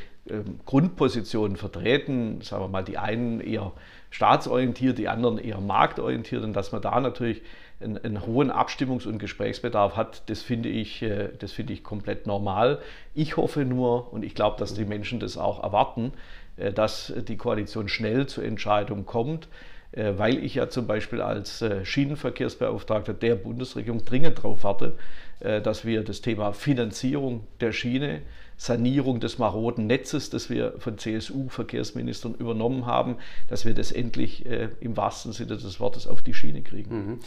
Grundpositionen 0.67 1.57
vertreten, 1.57 2.41
sagen 2.43 2.65
wir 2.65 2.69
mal, 2.69 2.83
die 2.83 2.99
einen 2.99 3.41
eher 3.41 3.73
staatsorientiert, 4.11 4.99
die 4.99 5.09
anderen 5.09 5.39
eher 5.39 5.61
marktorientiert 5.61 6.43
und 6.43 6.55
dass 6.55 6.73
man 6.73 6.83
da 6.83 6.99
natürlich 7.01 7.43
einen, 7.81 7.99
einen 7.99 8.27
hohen 8.27 8.51
Abstimmungs- 8.51 9.07
und 9.07 9.19
Gesprächsbedarf 9.19 9.97
hat, 9.97 10.29
das 10.29 10.43
finde 10.43 10.69
ich, 10.69 11.03
äh, 11.03 11.31
das 11.39 11.53
finde 11.53 11.73
ich 11.73 11.85
komplett 11.85 12.27
normal. 12.27 12.81
Ich 13.15 13.37
hoffe 13.37 13.65
nur 13.65 14.13
und 14.13 14.25
ich 14.25 14.35
glaube, 14.35 14.59
dass 14.59 14.75
die 14.75 14.85
Menschen 14.85 15.21
das 15.21 15.37
auch 15.37 15.63
erwarten, 15.63 16.13
äh, 16.57 16.73
dass 16.73 17.13
die 17.29 17.37
Koalition 17.37 17.89
schnell 17.89 18.27
zur 18.27 18.45
Entscheidung 18.45 19.07
kommt, 19.07 19.49
äh, 19.93 20.15
weil 20.17 20.43
ich 20.45 20.57
ja 20.57 20.69
zum 20.69 20.87
Beispiel 20.87 21.21
als 21.21 21.65
Schienenverkehrsbeauftragter 21.85 23.15
der 23.15 23.37
Bundesregierung 23.37 24.05
dringend 24.05 24.39
darauf 24.39 24.65
warte, 24.65 24.97
dass 25.41 25.85
wir 25.85 26.03
das 26.03 26.21
Thema 26.21 26.53
Finanzierung 26.53 27.47
der 27.61 27.71
Schiene 27.71 28.23
Sanierung 28.59 29.21
des 29.21 29.39
maroden 29.39 29.87
Netzes, 29.87 30.31
das 30.31 30.51
wir 30.51 30.75
von 30.79 30.99
CSU-Verkehrsministern 30.99 32.35
übernommen 32.35 32.87
haben, 32.87 33.17
dass 33.47 33.65
wir 33.65 33.73
das 33.73 33.93
endlich 33.93 34.45
äh, 34.47 34.69
im 34.81 34.97
wahrsten 34.97 35.33
Sinne 35.33 35.57
des 35.57 35.79
Wortes 35.79 36.09
auf 36.09 36.23
die 36.23 36.35
Schiene 36.35 36.63
kriegen. 36.63 36.91
Mhm. 36.95 37.19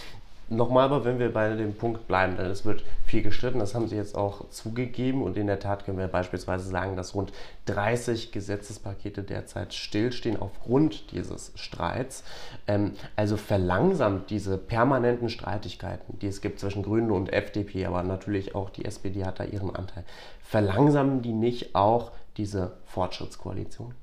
Nochmal 0.52 0.84
aber, 0.84 1.06
wenn 1.06 1.18
wir 1.18 1.32
bei 1.32 1.56
dem 1.56 1.74
Punkt 1.74 2.10
bleiben, 2.10 2.36
denn 2.36 2.48
es 2.48 2.66
wird 2.66 2.84
viel 3.06 3.22
gestritten, 3.22 3.60
das 3.60 3.74
haben 3.74 3.88
Sie 3.88 3.96
jetzt 3.96 4.18
auch 4.18 4.50
zugegeben 4.50 5.24
und 5.24 5.38
in 5.38 5.48
der 5.48 5.60
Tat 5.60 5.86
können 5.86 5.98
wir 5.98 6.10
beispielsweise 6.10 6.70
sagen, 6.70 6.98
dass 6.98 7.16
rund 7.16 7.32
30 7.68 8.34
Gesetzespakete 8.34 9.24
derzeit 9.24 9.74
stillstehen 9.74 10.38
aufgrund 10.38 11.14
dieses 11.14 11.54
Streits. 11.56 12.26
Ähm, 12.68 12.96
also 13.16 13.38
verlangsamt 13.38 14.30
diese 14.30 14.58
permanenten 14.58 15.30
Streitigkeiten, 15.30 16.20
die 16.20 16.28
es 16.28 16.42
gibt 16.42 16.60
zwischen 16.60 16.84
Grünen 16.84 17.12
und 17.12 17.32
FDP, 17.32 17.86
aber 17.86 18.04
natürlich 18.04 18.54
auch 18.54 18.70
die 18.70 18.84
SPD 18.84 19.24
hat 19.24 19.40
da 19.40 19.46
ihren 19.46 19.74
Anteil, 19.74 20.04
verlangsamen 20.42 21.22
die 21.22 21.32
nicht 21.32 21.76
auch 21.76 22.12
diese 22.36 22.74
Fortschrittskoalition? 22.88 23.94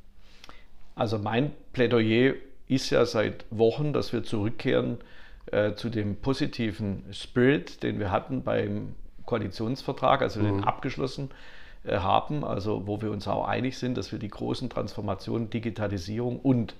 Also 0.94 1.18
mein 1.18 1.52
Plädoyer 1.74 2.36
ist 2.68 2.88
ja 2.88 3.04
seit 3.04 3.44
Wochen, 3.50 3.92
dass 3.92 4.14
wir 4.14 4.24
zurückkehren 4.24 4.96
äh, 5.52 5.74
zu 5.74 5.88
dem 5.88 6.16
positiven 6.16 7.04
Spirit, 7.12 7.82
den 7.82 7.98
wir 7.98 8.10
hatten 8.10 8.42
beim 8.42 8.94
Koalitionsvertrag, 9.24 10.22
also 10.22 10.40
mhm. 10.40 10.44
den 10.44 10.64
abgeschlossen 10.64 11.30
äh, 11.84 11.98
haben, 11.98 12.44
also 12.44 12.86
wo 12.86 13.00
wir 13.02 13.10
uns 13.10 13.28
auch 13.28 13.46
einig 13.46 13.78
sind, 13.78 13.96
dass 13.96 14.12
wir 14.12 14.18
die 14.18 14.28
großen 14.28 14.68
Transformationen, 14.70 15.50
Digitalisierung 15.50 16.40
und 16.40 16.74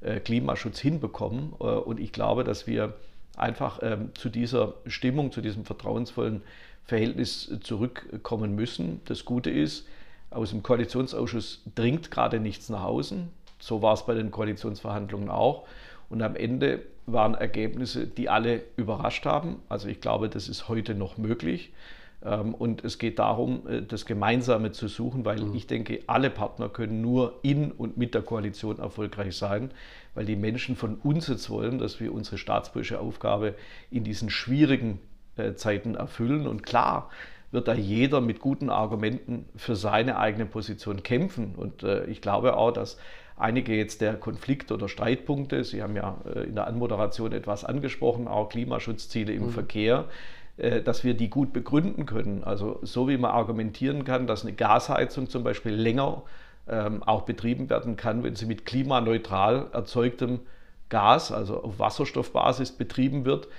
äh, 0.00 0.20
Klimaschutz 0.20 0.80
hinbekommen. 0.80 1.52
Äh, 1.60 1.64
und 1.64 2.00
ich 2.00 2.12
glaube, 2.12 2.44
dass 2.44 2.66
wir 2.66 2.94
einfach 3.36 3.78
ähm, 3.82 4.10
zu 4.14 4.28
dieser 4.28 4.74
Stimmung, 4.86 5.32
zu 5.32 5.40
diesem 5.40 5.64
vertrauensvollen 5.64 6.42
Verhältnis 6.84 7.56
zurückkommen 7.62 8.54
müssen. 8.54 9.00
Das 9.06 9.24
Gute 9.24 9.50
ist, 9.50 9.86
Aus 10.30 10.50
dem 10.50 10.62
Koalitionsausschuss 10.62 11.62
dringt 11.74 12.10
gerade 12.10 12.40
nichts 12.40 12.68
nach 12.68 12.84
außen. 12.84 13.28
So 13.58 13.80
war 13.82 13.94
es 13.94 14.04
bei 14.06 14.14
den 14.14 14.30
Koalitionsverhandlungen 14.30 15.28
auch. 15.30 15.66
Und 16.12 16.20
am 16.20 16.36
Ende 16.36 16.82
waren 17.06 17.34
Ergebnisse, 17.34 18.06
die 18.06 18.28
alle 18.28 18.62
überrascht 18.76 19.24
haben. 19.24 19.62
Also 19.70 19.88
ich 19.88 20.02
glaube, 20.02 20.28
das 20.28 20.46
ist 20.46 20.68
heute 20.68 20.94
noch 20.94 21.16
möglich. 21.16 21.72
Ähm, 22.22 22.52
und 22.52 22.84
es 22.84 22.98
geht 22.98 23.18
darum, 23.18 23.66
äh, 23.66 23.80
das 23.80 24.04
Gemeinsame 24.04 24.72
zu 24.72 24.88
suchen, 24.88 25.24
weil 25.24 25.40
mhm. 25.40 25.54
ich 25.54 25.66
denke, 25.66 26.00
alle 26.06 26.28
Partner 26.28 26.68
können 26.68 27.00
nur 27.00 27.40
in 27.42 27.72
und 27.72 27.96
mit 27.96 28.12
der 28.12 28.20
Koalition 28.20 28.78
erfolgreich 28.78 29.34
sein, 29.38 29.70
weil 30.14 30.26
die 30.26 30.36
Menschen 30.36 30.76
von 30.76 30.96
uns 30.96 31.28
jetzt 31.28 31.48
wollen, 31.48 31.78
dass 31.78 31.98
wir 31.98 32.12
unsere 32.12 32.36
staatspolitische 32.36 33.00
Aufgabe 33.00 33.54
in 33.90 34.04
diesen 34.04 34.28
schwierigen 34.28 35.00
äh, 35.38 35.54
Zeiten 35.54 35.94
erfüllen. 35.94 36.46
Und 36.46 36.62
klar 36.62 37.08
wird 37.52 37.68
da 37.68 37.74
jeder 37.74 38.20
mit 38.20 38.38
guten 38.38 38.68
Argumenten 38.68 39.46
für 39.56 39.76
seine 39.76 40.18
eigene 40.18 40.44
Position 40.44 41.02
kämpfen. 41.02 41.54
Und 41.56 41.82
äh, 41.84 42.04
ich 42.04 42.20
glaube 42.20 42.54
auch, 42.58 42.70
dass 42.70 42.98
einige 43.42 43.74
jetzt 43.74 44.00
der 44.00 44.14
Konflikt- 44.14 44.72
oder 44.72 44.88
Streitpunkte, 44.88 45.64
Sie 45.64 45.82
haben 45.82 45.96
ja 45.96 46.18
in 46.46 46.54
der 46.54 46.66
Anmoderation 46.66 47.32
etwas 47.32 47.64
angesprochen, 47.64 48.28
auch 48.28 48.48
Klimaschutzziele 48.48 49.32
im 49.32 49.46
mhm. 49.46 49.50
Verkehr, 49.50 50.06
äh, 50.56 50.82
dass 50.82 51.02
wir 51.02 51.14
die 51.14 51.30
gut 51.30 51.52
begründen 51.52 52.06
können. 52.06 52.44
Also 52.44 52.78
so 52.82 53.08
wie 53.08 53.16
man 53.16 53.30
argumentieren 53.30 54.04
kann, 54.04 54.26
dass 54.26 54.42
eine 54.42 54.52
Gasheizung 54.52 55.28
zum 55.28 55.44
Beispiel 55.44 55.72
länger 55.72 56.22
ähm, 56.68 57.02
auch 57.02 57.22
betrieben 57.22 57.70
werden 57.70 57.96
kann, 57.96 58.22
wenn 58.22 58.36
sie 58.36 58.46
mit 58.46 58.66
klimaneutral 58.66 59.66
erzeugtem 59.72 60.40
Gas, 60.88 61.32
also 61.32 61.62
auf 61.62 61.78
Wasserstoffbasis 61.78 62.72
betrieben 62.72 63.24
wird, 63.24 63.46
äh, 63.46 63.50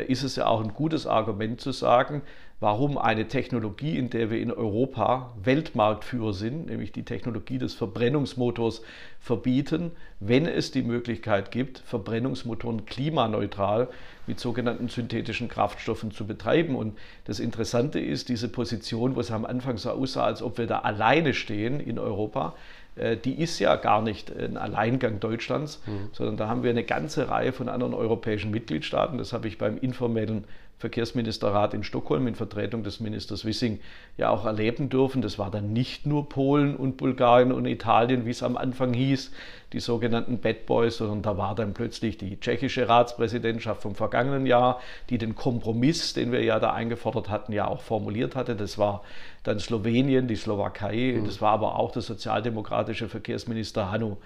ist 0.00 0.22
es 0.22 0.36
ja 0.36 0.46
auch 0.46 0.62
ein 0.62 0.74
gutes 0.74 1.06
Argument 1.06 1.60
zu 1.60 1.72
sagen, 1.72 2.22
warum 2.60 2.96
eine 2.96 3.26
Technologie, 3.26 3.98
in 3.98 4.08
der 4.08 4.30
wir 4.30 4.40
in 4.40 4.52
Europa 4.52 5.34
Weltmarktführer 5.42 6.32
sind, 6.32 6.66
nämlich 6.66 6.92
die 6.92 7.02
Technologie 7.02 7.58
des 7.58 7.74
Verbrennungsmotors, 7.74 8.82
verbieten, 9.18 9.90
wenn 10.20 10.46
es 10.46 10.70
die 10.70 10.82
Möglichkeit 10.82 11.50
gibt, 11.50 11.78
Verbrennungsmotoren 11.80 12.86
klimaneutral 12.86 13.88
mit 14.28 14.38
sogenannten 14.38 14.88
synthetischen 14.88 15.48
Kraftstoffen 15.48 16.12
zu 16.12 16.24
betreiben. 16.24 16.76
Und 16.76 16.96
das 17.24 17.40
Interessante 17.40 17.98
ist, 17.98 18.28
diese 18.28 18.48
Position, 18.48 19.16
wo 19.16 19.20
es 19.20 19.32
am 19.32 19.44
Anfang 19.44 19.76
so 19.76 19.90
aussah, 19.90 20.24
als 20.24 20.40
ob 20.40 20.58
wir 20.58 20.68
da 20.68 20.78
alleine 20.80 21.34
stehen 21.34 21.80
in 21.80 21.98
Europa, 21.98 22.54
äh, 22.54 22.81
die 22.96 23.40
ist 23.40 23.58
ja 23.58 23.76
gar 23.76 24.02
nicht 24.02 24.30
ein 24.36 24.56
Alleingang 24.58 25.18
Deutschlands, 25.18 25.80
mhm. 25.86 26.10
sondern 26.12 26.36
da 26.36 26.48
haben 26.48 26.62
wir 26.62 26.70
eine 26.70 26.84
ganze 26.84 27.30
Reihe 27.30 27.52
von 27.52 27.68
anderen 27.68 27.94
europäischen 27.94 28.50
Mitgliedstaaten. 28.50 29.16
Das 29.16 29.32
habe 29.32 29.48
ich 29.48 29.56
beim 29.56 29.78
informellen 29.78 30.44
Verkehrsministerrat 30.78 31.74
in 31.74 31.84
Stockholm 31.84 32.26
in 32.26 32.34
Vertretung 32.34 32.82
des 32.82 32.98
Ministers 32.98 33.44
Wissing 33.44 33.78
ja 34.16 34.30
auch 34.30 34.44
erleben 34.44 34.88
dürfen. 34.88 35.22
Das 35.22 35.38
war 35.38 35.48
dann 35.48 35.72
nicht 35.72 36.06
nur 36.06 36.28
Polen 36.28 36.74
und 36.74 36.96
Bulgarien 36.96 37.52
und 37.52 37.66
Italien, 37.66 38.26
wie 38.26 38.30
es 38.30 38.42
am 38.42 38.56
Anfang 38.56 38.92
hieß, 38.92 39.30
die 39.72 39.80
sogenannten 39.80 40.38
Bad 40.38 40.66
Boys, 40.66 40.96
sondern 40.96 41.22
da 41.22 41.38
war 41.38 41.54
dann 41.54 41.72
plötzlich 41.72 42.18
die 42.18 42.38
tschechische 42.40 42.88
Ratspräsidentschaft 42.88 43.82
vom 43.82 43.94
vergangenen 43.94 44.44
Jahr, 44.44 44.80
die 45.08 45.18
den 45.18 45.36
Kompromiss, 45.36 46.14
den 46.14 46.32
wir 46.32 46.42
ja 46.42 46.58
da 46.58 46.72
eingefordert 46.72 47.30
hatten, 47.30 47.52
ja 47.52 47.68
auch 47.68 47.80
formuliert 47.80 48.34
hatte. 48.34 48.56
Das 48.56 48.76
war 48.76 49.02
dann 49.44 49.60
Slowenien, 49.60 50.26
die 50.26 50.36
Slowakei, 50.36 51.16
mhm. 51.16 51.24
das 51.24 51.40
war 51.40 51.52
aber 51.52 51.78
auch 51.78 51.92
der 51.92 52.02
sozialdemokratische 52.02 53.08
Verkehrsminister 53.08 53.90
Hanno 53.90 54.18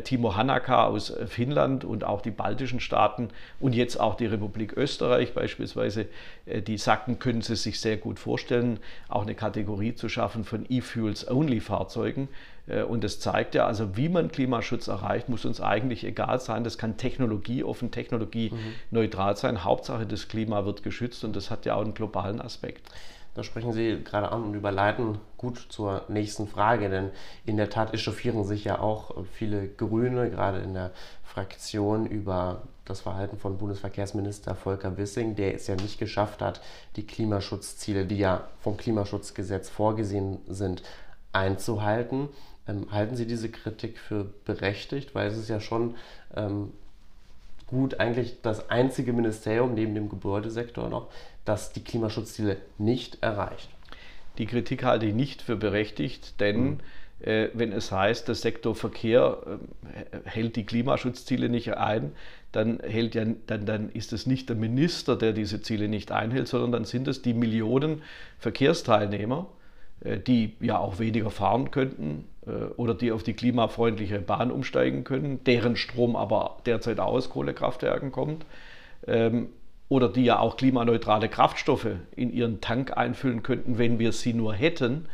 Timo 0.00 0.36
Hanaka 0.36 0.84
aus 0.86 1.10
äh, 1.10 1.26
Finnland 1.26 1.84
und 1.84 2.04
auch 2.04 2.20
die 2.20 2.30
baltischen 2.30 2.78
Staaten 2.78 3.28
und 3.58 3.74
jetzt 3.74 3.98
auch 3.98 4.14
die 4.14 4.26
Republik 4.26 4.76
Österreich 4.76 5.34
beispielsweise, 5.34 6.06
äh, 6.46 6.62
die 6.62 6.78
sagten, 6.78 7.18
können 7.18 7.42
sie 7.42 7.56
sich 7.56 7.80
sehr 7.80 7.96
gut 7.96 8.20
vorstellen, 8.20 8.78
auch 9.08 9.22
eine 9.22 9.34
Kategorie 9.34 9.94
zu 9.94 10.08
schaffen 10.08 10.44
von 10.44 10.66
E-Fuels-Only-Fahrzeugen. 10.68 12.28
Und 12.88 13.02
das 13.02 13.18
zeigt 13.18 13.56
ja, 13.56 13.66
also 13.66 13.96
wie 13.96 14.08
man 14.08 14.30
Klimaschutz 14.30 14.86
erreicht, 14.86 15.28
muss 15.28 15.44
uns 15.44 15.60
eigentlich 15.60 16.04
egal 16.04 16.38
sein. 16.38 16.62
Das 16.62 16.78
kann 16.78 16.96
technologieoffen, 16.96 17.90
technologieneutral 17.90 19.36
sein. 19.36 19.64
Hauptsache, 19.64 20.06
das 20.06 20.28
Klima 20.28 20.64
wird 20.64 20.84
geschützt 20.84 21.24
und 21.24 21.34
das 21.34 21.50
hat 21.50 21.66
ja 21.66 21.74
auch 21.74 21.82
einen 21.82 21.92
globalen 21.92 22.40
Aspekt. 22.40 22.88
Da 23.34 23.42
sprechen 23.42 23.72
Sie 23.72 24.02
gerade 24.04 24.30
an 24.30 24.44
und 24.44 24.54
überleiten 24.54 25.18
gut 25.38 25.66
zur 25.70 26.04
nächsten 26.08 26.46
Frage, 26.46 26.90
denn 26.90 27.10
in 27.46 27.56
der 27.56 27.70
Tat 27.70 27.94
echauffieren 27.94 28.44
sich 28.44 28.64
ja 28.64 28.78
auch 28.78 29.24
viele 29.32 29.68
Grüne, 29.68 30.30
gerade 30.30 30.58
in 30.58 30.74
der 30.74 30.90
Fraktion, 31.24 32.06
über 32.06 32.62
das 32.84 33.00
Verhalten 33.00 33.38
von 33.38 33.56
Bundesverkehrsminister 33.56 34.54
Volker 34.54 34.98
Wissing, 34.98 35.34
der 35.34 35.54
es 35.54 35.66
ja 35.66 35.76
nicht 35.76 35.98
geschafft 35.98 36.42
hat, 36.42 36.60
die 36.96 37.06
Klimaschutzziele, 37.06 38.04
die 38.04 38.18
ja 38.18 38.48
vom 38.60 38.76
Klimaschutzgesetz 38.76 39.70
vorgesehen 39.70 40.40
sind, 40.48 40.82
einzuhalten. 41.32 42.28
Ähm, 42.68 42.88
halten 42.90 43.16
Sie 43.16 43.26
diese 43.26 43.48
Kritik 43.48 43.98
für 43.98 44.24
berechtigt? 44.44 45.14
Weil 45.14 45.28
es 45.28 45.38
ist 45.38 45.48
ja 45.48 45.60
schon 45.60 45.94
ähm, 46.36 46.72
gut 47.66 47.98
eigentlich 47.98 48.42
das 48.42 48.68
einzige 48.68 49.14
Ministerium 49.14 49.74
neben 49.74 49.94
dem 49.94 50.10
Gebäudesektor 50.10 50.90
noch, 50.90 51.08
das 51.44 51.72
die 51.72 51.82
Klimaschutzziele 51.82 52.56
nicht 52.78 53.22
erreicht. 53.22 53.68
Die 54.38 54.46
Kritik 54.46 54.84
halte 54.84 55.06
ich 55.06 55.14
nicht 55.14 55.42
für 55.42 55.56
berechtigt, 55.56 56.40
denn 56.40 56.64
mhm. 56.64 56.78
äh, 57.20 57.48
wenn 57.52 57.72
es 57.72 57.92
heißt, 57.92 58.28
der 58.28 58.34
Sektor 58.34 58.74
Verkehr 58.74 59.38
äh, 59.84 60.18
hält 60.24 60.56
die 60.56 60.64
Klimaschutzziele 60.64 61.48
nicht 61.48 61.76
ein, 61.76 62.12
dann, 62.50 62.80
hält 62.80 63.14
ja, 63.14 63.24
dann, 63.46 63.66
dann 63.66 63.90
ist 63.90 64.12
es 64.12 64.26
nicht 64.26 64.48
der 64.48 64.56
Minister, 64.56 65.16
der 65.16 65.32
diese 65.32 65.62
Ziele 65.62 65.88
nicht 65.88 66.12
einhält, 66.12 66.48
sondern 66.48 66.72
dann 66.72 66.84
sind 66.84 67.08
es 67.08 67.22
die 67.22 67.34
Millionen 67.34 68.02
Verkehrsteilnehmer, 68.38 69.46
äh, 70.00 70.18
die 70.18 70.54
ja 70.60 70.78
auch 70.78 70.98
weniger 70.98 71.30
fahren 71.30 71.70
könnten 71.70 72.26
oder 72.76 72.92
die 72.92 73.12
auf 73.12 73.22
die 73.22 73.34
klimafreundliche 73.34 74.18
Bahn 74.18 74.50
umsteigen 74.50 75.04
können, 75.04 75.44
deren 75.44 75.76
Strom 75.76 76.16
aber 76.16 76.56
derzeit 76.66 76.98
aus 76.98 77.30
Kohlekraftwerken 77.30 78.10
kommt. 78.10 78.44
Oder 79.88 80.08
die 80.08 80.24
ja 80.24 80.38
auch 80.38 80.56
klimaneutrale 80.56 81.28
Kraftstoffe 81.28 81.96
in 82.16 82.32
ihren 82.32 82.60
Tank 82.60 82.96
einfüllen 82.96 83.42
könnten, 83.42 83.78
wenn 83.78 83.98
wir 83.98 84.12
sie 84.12 84.32
nur 84.32 84.54
hätten. 84.54 85.06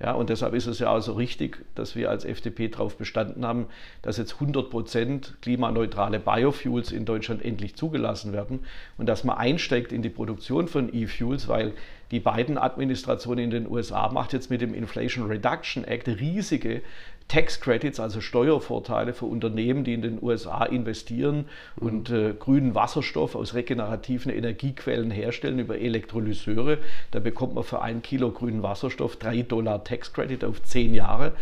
Ja, 0.00 0.12
und 0.12 0.30
deshalb 0.30 0.54
ist 0.54 0.66
es 0.66 0.78
ja 0.78 0.90
auch 0.90 1.00
so 1.00 1.14
richtig, 1.14 1.64
dass 1.74 1.96
wir 1.96 2.08
als 2.08 2.24
FDP 2.24 2.68
darauf 2.68 2.96
bestanden 2.96 3.44
haben, 3.44 3.66
dass 4.00 4.16
jetzt 4.16 4.34
100 4.34 4.70
Prozent 4.70 5.36
klimaneutrale 5.42 6.20
Biofuels 6.20 6.92
in 6.92 7.04
Deutschland 7.04 7.44
endlich 7.44 7.74
zugelassen 7.74 8.32
werden 8.32 8.60
und 8.96 9.06
dass 9.06 9.24
man 9.24 9.38
einsteigt 9.38 9.90
in 9.90 10.02
die 10.02 10.08
Produktion 10.08 10.68
von 10.68 10.94
E-Fuels, 10.94 11.48
weil 11.48 11.72
die 12.10 12.20
beiden 12.20 12.56
Administrationen 12.56 13.44
in 13.44 13.50
den 13.50 13.70
USA 13.70 14.08
macht 14.10 14.32
jetzt 14.32 14.50
mit 14.50 14.60
dem 14.60 14.74
Inflation 14.74 15.26
Reduction 15.26 15.84
Act 15.84 16.08
riesige 16.08 16.82
Tax 17.28 17.60
Credits, 17.60 18.00
also 18.00 18.22
Steuervorteile 18.22 19.12
für 19.12 19.26
Unternehmen, 19.26 19.84
die 19.84 19.92
in 19.92 20.00
den 20.00 20.18
USA 20.22 20.64
investieren 20.64 21.44
mhm. 21.76 21.86
und 21.86 22.10
äh, 22.10 22.32
grünen 22.32 22.74
Wasserstoff 22.74 23.34
aus 23.34 23.52
regenerativen 23.52 24.32
Energiequellen 24.32 25.10
herstellen 25.10 25.58
über 25.58 25.78
Elektrolyseure. 25.78 26.78
Da 27.10 27.20
bekommt 27.20 27.54
man 27.54 27.64
für 27.64 27.82
ein 27.82 28.00
Kilo 28.00 28.30
grünen 28.30 28.62
Wasserstoff 28.62 29.16
drei 29.16 29.42
Dollar 29.42 29.84
Tax 29.84 30.14
Credit 30.14 30.42
auf 30.42 30.62
zehn 30.62 30.94
Jahre. 30.94 31.32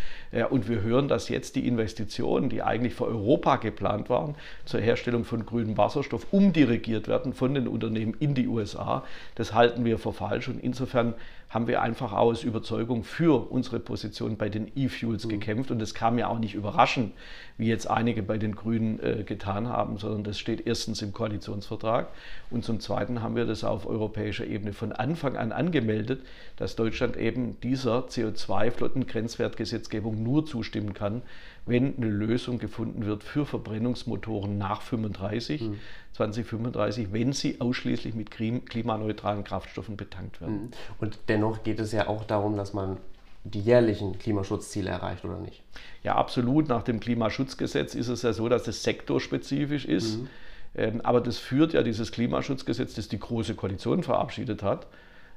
Und 0.44 0.68
wir 0.68 0.82
hören, 0.82 1.08
dass 1.08 1.28
jetzt 1.28 1.56
die 1.56 1.66
Investitionen, 1.66 2.48
die 2.48 2.62
eigentlich 2.62 2.94
für 2.94 3.06
Europa 3.06 3.56
geplant 3.56 4.10
waren, 4.10 4.34
zur 4.64 4.80
Herstellung 4.80 5.24
von 5.24 5.46
grünem 5.46 5.76
Wasserstoff 5.76 6.26
umdirigiert 6.30 7.08
werden 7.08 7.32
von 7.32 7.54
den 7.54 7.66
Unternehmen 7.68 8.14
in 8.20 8.34
die 8.34 8.46
USA. 8.46 9.04
Das 9.34 9.54
halten 9.54 9.84
wir 9.84 9.98
für 9.98 10.12
falsch 10.12 10.48
und 10.48 10.62
insofern 10.62 11.14
haben 11.48 11.68
wir 11.68 11.80
einfach 11.80 12.12
aus 12.12 12.42
Überzeugung 12.42 13.04
für 13.04 13.50
unsere 13.50 13.78
Position 13.78 14.36
bei 14.36 14.48
den 14.48 14.70
E-Fuels 14.74 15.24
mhm. 15.24 15.30
gekämpft. 15.30 15.70
Und 15.70 15.78
das 15.78 15.94
kam 15.94 16.18
ja 16.18 16.28
auch 16.28 16.38
nicht 16.38 16.54
überraschend, 16.54 17.12
wie 17.58 17.68
jetzt 17.68 17.88
einige 17.88 18.22
bei 18.22 18.36
den 18.36 18.54
Grünen 18.54 19.00
äh, 19.00 19.24
getan 19.24 19.68
haben, 19.68 19.96
sondern 19.98 20.24
das 20.24 20.38
steht 20.38 20.66
erstens 20.66 21.00
im 21.02 21.12
Koalitionsvertrag 21.12 22.08
und 22.50 22.64
zum 22.64 22.80
Zweiten 22.80 23.22
haben 23.22 23.36
wir 23.36 23.46
das 23.46 23.64
auf 23.64 23.86
europäischer 23.86 24.46
Ebene 24.46 24.72
von 24.72 24.92
Anfang 24.92 25.36
an 25.36 25.52
angemeldet, 25.52 26.22
dass 26.56 26.76
Deutschland 26.76 27.16
eben 27.16 27.58
dieser 27.60 28.06
CO2-Flottengrenzwertgesetzgebung 28.06 30.22
nur 30.22 30.44
zustimmen 30.44 30.92
kann, 30.92 31.22
wenn 31.66 31.96
eine 31.96 32.06
Lösung 32.06 32.58
gefunden 32.58 33.04
wird 33.06 33.24
für 33.24 33.44
Verbrennungsmotoren 33.44 34.56
nach 34.56 34.82
35, 34.82 35.62
mhm. 35.62 35.78
2035, 36.12 37.12
wenn 37.12 37.32
sie 37.32 37.60
ausschließlich 37.60 38.14
mit 38.14 38.30
klimaneutralen 38.30 39.44
Kraftstoffen 39.44 39.96
betankt 39.96 40.40
werden. 40.40 40.62
Mhm. 40.62 40.70
Und 41.00 41.18
dennoch 41.28 41.64
geht 41.64 41.80
es 41.80 41.92
ja 41.92 42.06
auch 42.06 42.24
darum, 42.24 42.56
dass 42.56 42.72
man 42.72 42.98
die 43.44 43.60
jährlichen 43.60 44.18
Klimaschutzziele 44.18 44.90
erreicht 44.90 45.24
oder 45.24 45.38
nicht? 45.38 45.62
Ja, 46.02 46.16
absolut. 46.16 46.68
Nach 46.68 46.82
dem 46.82 47.00
Klimaschutzgesetz 47.00 47.94
ist 47.94 48.08
es 48.08 48.22
ja 48.22 48.32
so, 48.32 48.48
dass 48.48 48.66
es 48.66 48.82
sektorspezifisch 48.82 49.84
ist. 49.84 50.18
Mhm. 50.18 50.28
Ähm, 50.74 51.00
aber 51.02 51.20
das 51.20 51.38
führt 51.38 51.72
ja 51.72 51.82
dieses 51.82 52.12
Klimaschutzgesetz, 52.12 52.94
das 52.94 53.08
die 53.08 53.18
Große 53.18 53.54
Koalition 53.54 54.02
verabschiedet 54.02 54.62
hat, 54.62 54.86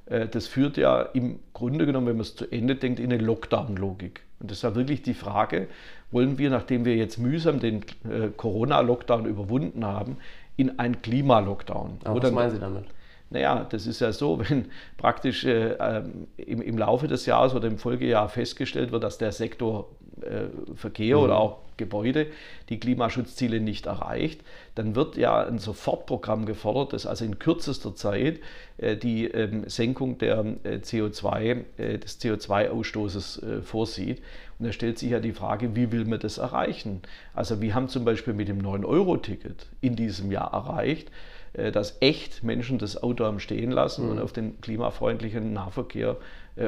äh, 0.05 0.27
das 0.27 0.47
führt 0.47 0.77
ja 0.77 1.01
im 1.01 1.39
Grunde 1.53 1.85
genommen, 1.85 2.07
wenn 2.07 2.17
man 2.17 2.21
es 2.21 2.35
zu 2.35 2.51
Ende 2.51 2.75
denkt, 2.75 2.99
in 2.99 3.11
eine 3.11 3.23
Lockdown-Logik. 3.23 4.21
Und 4.39 4.51
das 4.51 4.59
ist 4.59 4.63
ja 4.63 4.75
wirklich 4.75 5.01
die 5.01 5.13
Frage, 5.13 5.67
wollen 6.11 6.37
wir, 6.37 6.49
nachdem 6.49 6.85
wir 6.85 6.95
jetzt 6.95 7.17
mühsam 7.17 7.59
den 7.59 7.83
äh, 8.09 8.29
Corona-Lockdown 8.35 9.25
überwunden 9.25 9.85
haben, 9.85 10.17
in 10.57 10.79
einen 10.79 11.01
Klima-Lockdown? 11.01 11.99
Was 12.03 12.31
meinen 12.31 12.51
Sie 12.51 12.59
damit? 12.59 12.85
Naja, 13.29 13.67
das 13.69 13.85
ist 13.85 13.99
ja 13.99 14.11
so, 14.11 14.39
wenn 14.49 14.65
praktisch 14.97 15.45
äh, 15.45 15.73
ähm, 15.73 16.27
im, 16.37 16.61
im, 16.61 16.77
Laufe 16.77 17.07
des 17.07 17.25
Jahres 17.25 17.53
oder 17.53 17.67
im 17.67 17.77
Folgejahr 17.77 18.29
festgestellt 18.29 18.91
wird, 18.91 19.03
dass 19.03 19.17
der 19.17 19.31
Sektor 19.31 19.89
äh, 20.21 20.75
Verkehr 20.75 21.17
mhm. 21.17 21.23
oder 21.23 21.37
auch 21.37 21.59
Gebäude 21.77 22.27
die 22.69 22.79
Klimaschutzziele 22.79 23.59
nicht 23.59 23.85
erreicht, 23.85 24.41
dann 24.79 24.95
wird 24.95 25.17
ja 25.17 25.45
ein 25.45 25.59
Sofortprogramm 25.59 26.45
gefordert, 26.45 26.93
das 26.93 27.05
also 27.05 27.25
in 27.25 27.37
kürzester 27.37 27.95
Zeit 27.95 28.39
äh, 28.77 28.95
die 28.95 29.25
ähm, 29.25 29.67
Senkung 29.67 30.17
der, 30.19 30.39
äh, 30.63 30.77
CO2, 30.77 31.65
äh, 31.77 31.97
des 31.97 32.21
CO2-Ausstoßes 32.21 33.43
äh, 33.43 33.61
vorsieht. 33.61 34.21
Und 34.57 34.67
da 34.67 34.71
stellt 34.71 34.97
sich 34.97 35.09
ja 35.09 35.19
die 35.19 35.33
Frage, 35.33 35.75
wie 35.75 35.91
will 35.91 36.05
man 36.05 36.19
das 36.19 36.37
erreichen? 36.37 37.01
Also 37.33 37.59
wir 37.59 37.75
haben 37.75 37.89
zum 37.89 38.05
Beispiel 38.05 38.33
mit 38.33 38.47
dem 38.47 38.61
9-Euro-Ticket 38.61 39.67
in 39.81 39.97
diesem 39.97 40.31
Jahr 40.31 40.53
erreicht, 40.53 41.11
dass 41.53 41.97
echt 41.99 42.43
Menschen 42.43 42.77
das 42.77 43.01
Auto 43.01 43.25
am 43.25 43.39
Stehen 43.39 43.71
lassen 43.71 44.05
mhm. 44.05 44.11
und 44.11 44.19
auf 44.19 44.33
den 44.33 44.61
klimafreundlichen 44.61 45.51
Nahverkehr 45.51 46.17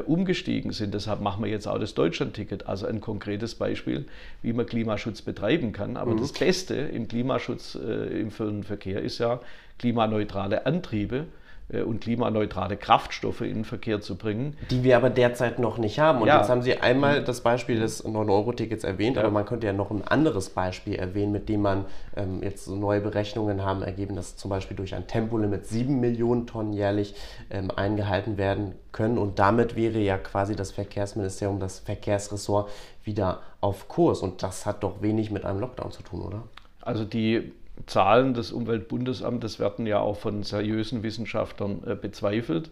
umgestiegen 0.08 0.72
sind. 0.72 0.94
Deshalb 0.96 1.22
machen 1.22 1.44
wir 1.44 1.51
jetzt 1.51 1.68
auch 1.68 1.77
das 1.77 1.94
Deutschland-Ticket, 1.94 2.65
also 2.65 2.88
ein 2.88 3.00
konkretes 3.00 3.53
Beispiel, 3.53 4.06
wie 4.41 4.53
man 4.53 4.65
Klimaschutz 4.65 5.22
betreiben 5.22 5.72
kann. 5.72 5.98
Aber 5.98 6.13
mhm. 6.13 6.22
das 6.22 6.32
Beste 6.32 6.74
im 6.74 7.08
Klimaschutz 7.08 7.75
im 8.03 8.63
Verkehr 8.63 9.01
ist 9.01 9.20
ja 9.20 9.39
klimaneutrale 9.77 10.65
Antriebe 10.65 11.25
äh, 11.72 11.81
und 11.81 12.01
klimaneutrale 12.01 12.77
Kraftstoffe 12.77 13.41
in 13.41 13.55
den 13.55 13.65
Verkehr 13.65 14.01
zu 14.01 14.15
bringen. 14.15 14.58
Die 14.70 14.84
wir 14.84 14.98
aber 14.98 15.10
derzeit 15.10 15.60
noch 15.60 15.77
nicht 15.77 16.00
haben. 16.00 16.22
Und 16.22 16.27
ja. 16.27 16.38
jetzt 16.39 16.50
haben 16.50 16.62
Sie 16.62 16.77
einmal 16.77 17.24
das 17.24 17.41
Beispiel 17.41 17.79
des 17.79 18.05
9-Euro-Tickets 18.05 18.84
erwähnt, 18.84 19.15
ja. 19.15 19.24
aber 19.24 19.31
man 19.31 19.46
könnte 19.46 19.67
ja 19.67 19.74
noch 19.74 19.91
ein 19.91 20.05
anderes 20.08 20.50
Beispiel 20.50 20.96
erwähnen, 20.96 21.31
mit 21.31 21.50
dem 21.50 21.62
man 21.62 21.86
ähm, 22.15 22.41
jetzt 22.43 22.65
so 22.65 22.75
neue 22.75 23.01
Berechnungen 23.01 23.63
haben 23.63 23.81
ergeben, 23.81 24.15
dass 24.15 24.38
zum 24.38 24.50
Beispiel 24.50 24.77
durch 24.77 24.96
ein 24.96 25.08
Tempolimit 25.08 25.65
7 25.65 26.00
Millionen 26.00 26.48
Tonnen 26.48 26.74
jährlich 26.74 27.15
ähm, 27.50 27.72
eingehalten 27.72 28.38
werden 28.38 28.74
können. 28.91 29.17
Und 29.17 29.39
damit 29.39 29.75
wäre 29.75 30.00
ja 30.00 30.17
quasi 30.17 30.55
das 30.55 30.72
Verkehrsministerium, 30.72 31.60
das 31.60 31.79
Verkehrsressort 31.79 32.70
wieder 33.03 33.41
auf 33.62 33.88
Kurs. 33.88 34.22
Und 34.22 34.43
das 34.43 34.65
hat 34.65 34.84
doch 34.84 35.01
wenig 35.01 35.31
mit 35.31 35.46
einem 35.46 35.60
Lockdown 35.60 35.91
zu 35.91 36.03
tun, 36.03 36.22
oder? 36.22 36.43
Also 36.81 37.05
die 37.05 37.53
Zahlen 37.86 38.34
des 38.34 38.51
Umweltbundesamtes 38.51 39.60
werden 39.60 39.88
ja 39.88 40.00
auch 40.00 40.18
von 40.18 40.44
seriösen 40.44 41.04
Wissenschaftlern 41.04 41.82
äh, 41.86 41.96
bezweifelt. 41.96 42.70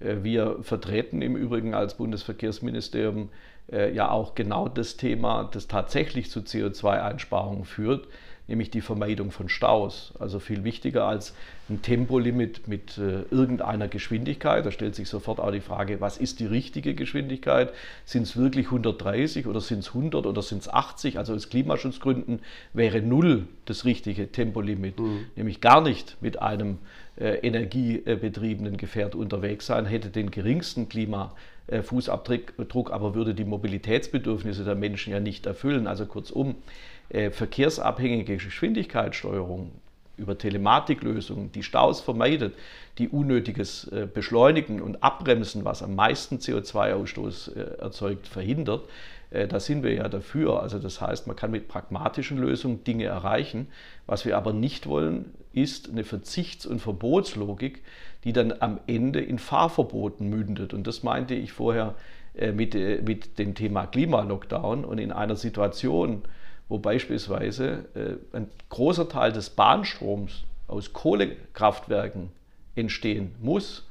Äh, 0.00 0.16
wir 0.22 0.58
vertreten 0.62 1.22
im 1.22 1.36
Übrigen 1.36 1.74
als 1.74 1.94
Bundesverkehrsministerium 1.94 3.30
äh, 3.70 3.92
ja 3.94 4.10
auch 4.10 4.34
genau 4.34 4.68
das 4.68 4.96
Thema, 4.96 5.48
das 5.52 5.68
tatsächlich 5.68 6.30
zu 6.30 6.40
CO2-Einsparungen 6.40 7.64
führt 7.64 8.08
nämlich 8.48 8.70
die 8.70 8.80
Vermeidung 8.80 9.30
von 9.30 9.48
Staus. 9.48 10.12
Also 10.18 10.40
viel 10.40 10.64
wichtiger 10.64 11.04
als 11.04 11.34
ein 11.68 11.82
Tempolimit 11.82 12.66
mit 12.66 12.98
äh, 12.98 13.22
irgendeiner 13.30 13.88
Geschwindigkeit. 13.88 14.64
Da 14.64 14.72
stellt 14.72 14.94
sich 14.94 15.08
sofort 15.08 15.38
auch 15.38 15.52
die 15.52 15.60
Frage, 15.60 16.00
was 16.00 16.16
ist 16.16 16.40
die 16.40 16.46
richtige 16.46 16.94
Geschwindigkeit? 16.94 17.72
Sind 18.06 18.22
es 18.22 18.36
wirklich 18.36 18.66
130 18.66 19.46
oder 19.46 19.60
sind 19.60 19.80
es 19.80 19.88
100 19.88 20.26
oder 20.26 20.42
sind 20.42 20.62
es 20.62 20.68
80? 20.68 21.18
Also 21.18 21.34
aus 21.34 21.50
Klimaschutzgründen 21.50 22.40
wäre 22.72 23.02
null 23.02 23.46
das 23.66 23.84
richtige 23.84 24.32
Tempolimit, 24.32 24.98
mhm. 24.98 25.26
nämlich 25.36 25.60
gar 25.60 25.82
nicht 25.82 26.16
mit 26.22 26.40
einem 26.40 26.78
äh, 27.16 27.34
energiebetriebenen 27.46 28.78
Gefährt 28.78 29.14
unterwegs 29.14 29.66
sein, 29.66 29.84
hätte 29.84 30.08
den 30.08 30.30
geringsten 30.30 30.88
Klimafußabdruck, 30.88 32.92
aber 32.92 33.14
würde 33.14 33.34
die 33.34 33.44
Mobilitätsbedürfnisse 33.44 34.64
der 34.64 34.74
Menschen 34.74 35.12
ja 35.12 35.20
nicht 35.20 35.44
erfüllen. 35.44 35.86
Also 35.86 36.06
kurzum, 36.06 36.54
äh, 37.10 37.30
verkehrsabhängige 37.30 38.36
Geschwindigkeitssteuerung 38.36 39.72
über 40.18 40.36
Telematiklösungen, 40.36 41.52
die 41.52 41.62
Staus 41.62 42.02
vermeidet, 42.02 42.54
die 42.98 43.08
unnötiges 43.08 43.88
äh, 43.88 44.06
Beschleunigen 44.12 44.82
und 44.82 45.02
Abbremsen, 45.02 45.64
was 45.64 45.82
am 45.82 45.94
meisten 45.94 46.36
CO2-Ausstoß 46.36 47.56
äh, 47.56 47.80
erzeugt, 47.80 48.26
verhindert, 48.26 48.82
da 49.30 49.60
sind 49.60 49.82
wir 49.82 49.92
ja 49.92 50.08
dafür. 50.08 50.62
Also 50.62 50.78
das 50.78 51.02
heißt, 51.02 51.26
man 51.26 51.36
kann 51.36 51.50
mit 51.50 51.68
pragmatischen 51.68 52.38
Lösungen 52.38 52.82
Dinge 52.84 53.04
erreichen. 53.04 53.68
Was 54.06 54.24
wir 54.24 54.38
aber 54.38 54.54
nicht 54.54 54.86
wollen, 54.86 55.34
ist 55.52 55.90
eine 55.90 56.04
Verzichts- 56.04 56.64
und 56.64 56.80
Verbotslogik, 56.80 57.82
die 58.24 58.32
dann 58.32 58.54
am 58.60 58.80
Ende 58.86 59.20
in 59.20 59.38
Fahrverboten 59.38 60.30
mündet. 60.30 60.72
Und 60.72 60.86
das 60.86 61.02
meinte 61.02 61.34
ich 61.34 61.52
vorher 61.52 61.94
mit, 62.54 62.72
mit 62.72 63.38
dem 63.38 63.54
Thema 63.54 63.84
Klimalockdown. 63.84 64.86
Und 64.86 64.96
in 64.96 65.12
einer 65.12 65.36
Situation, 65.36 66.22
wo 66.68 66.78
beispielsweise 66.78 67.84
äh, 67.94 68.36
ein 68.36 68.48
großer 68.68 69.08
Teil 69.08 69.32
des 69.32 69.50
Bahnstroms 69.50 70.44
aus 70.66 70.92
Kohlekraftwerken 70.92 72.30
entstehen 72.76 73.34
muss, 73.40 73.86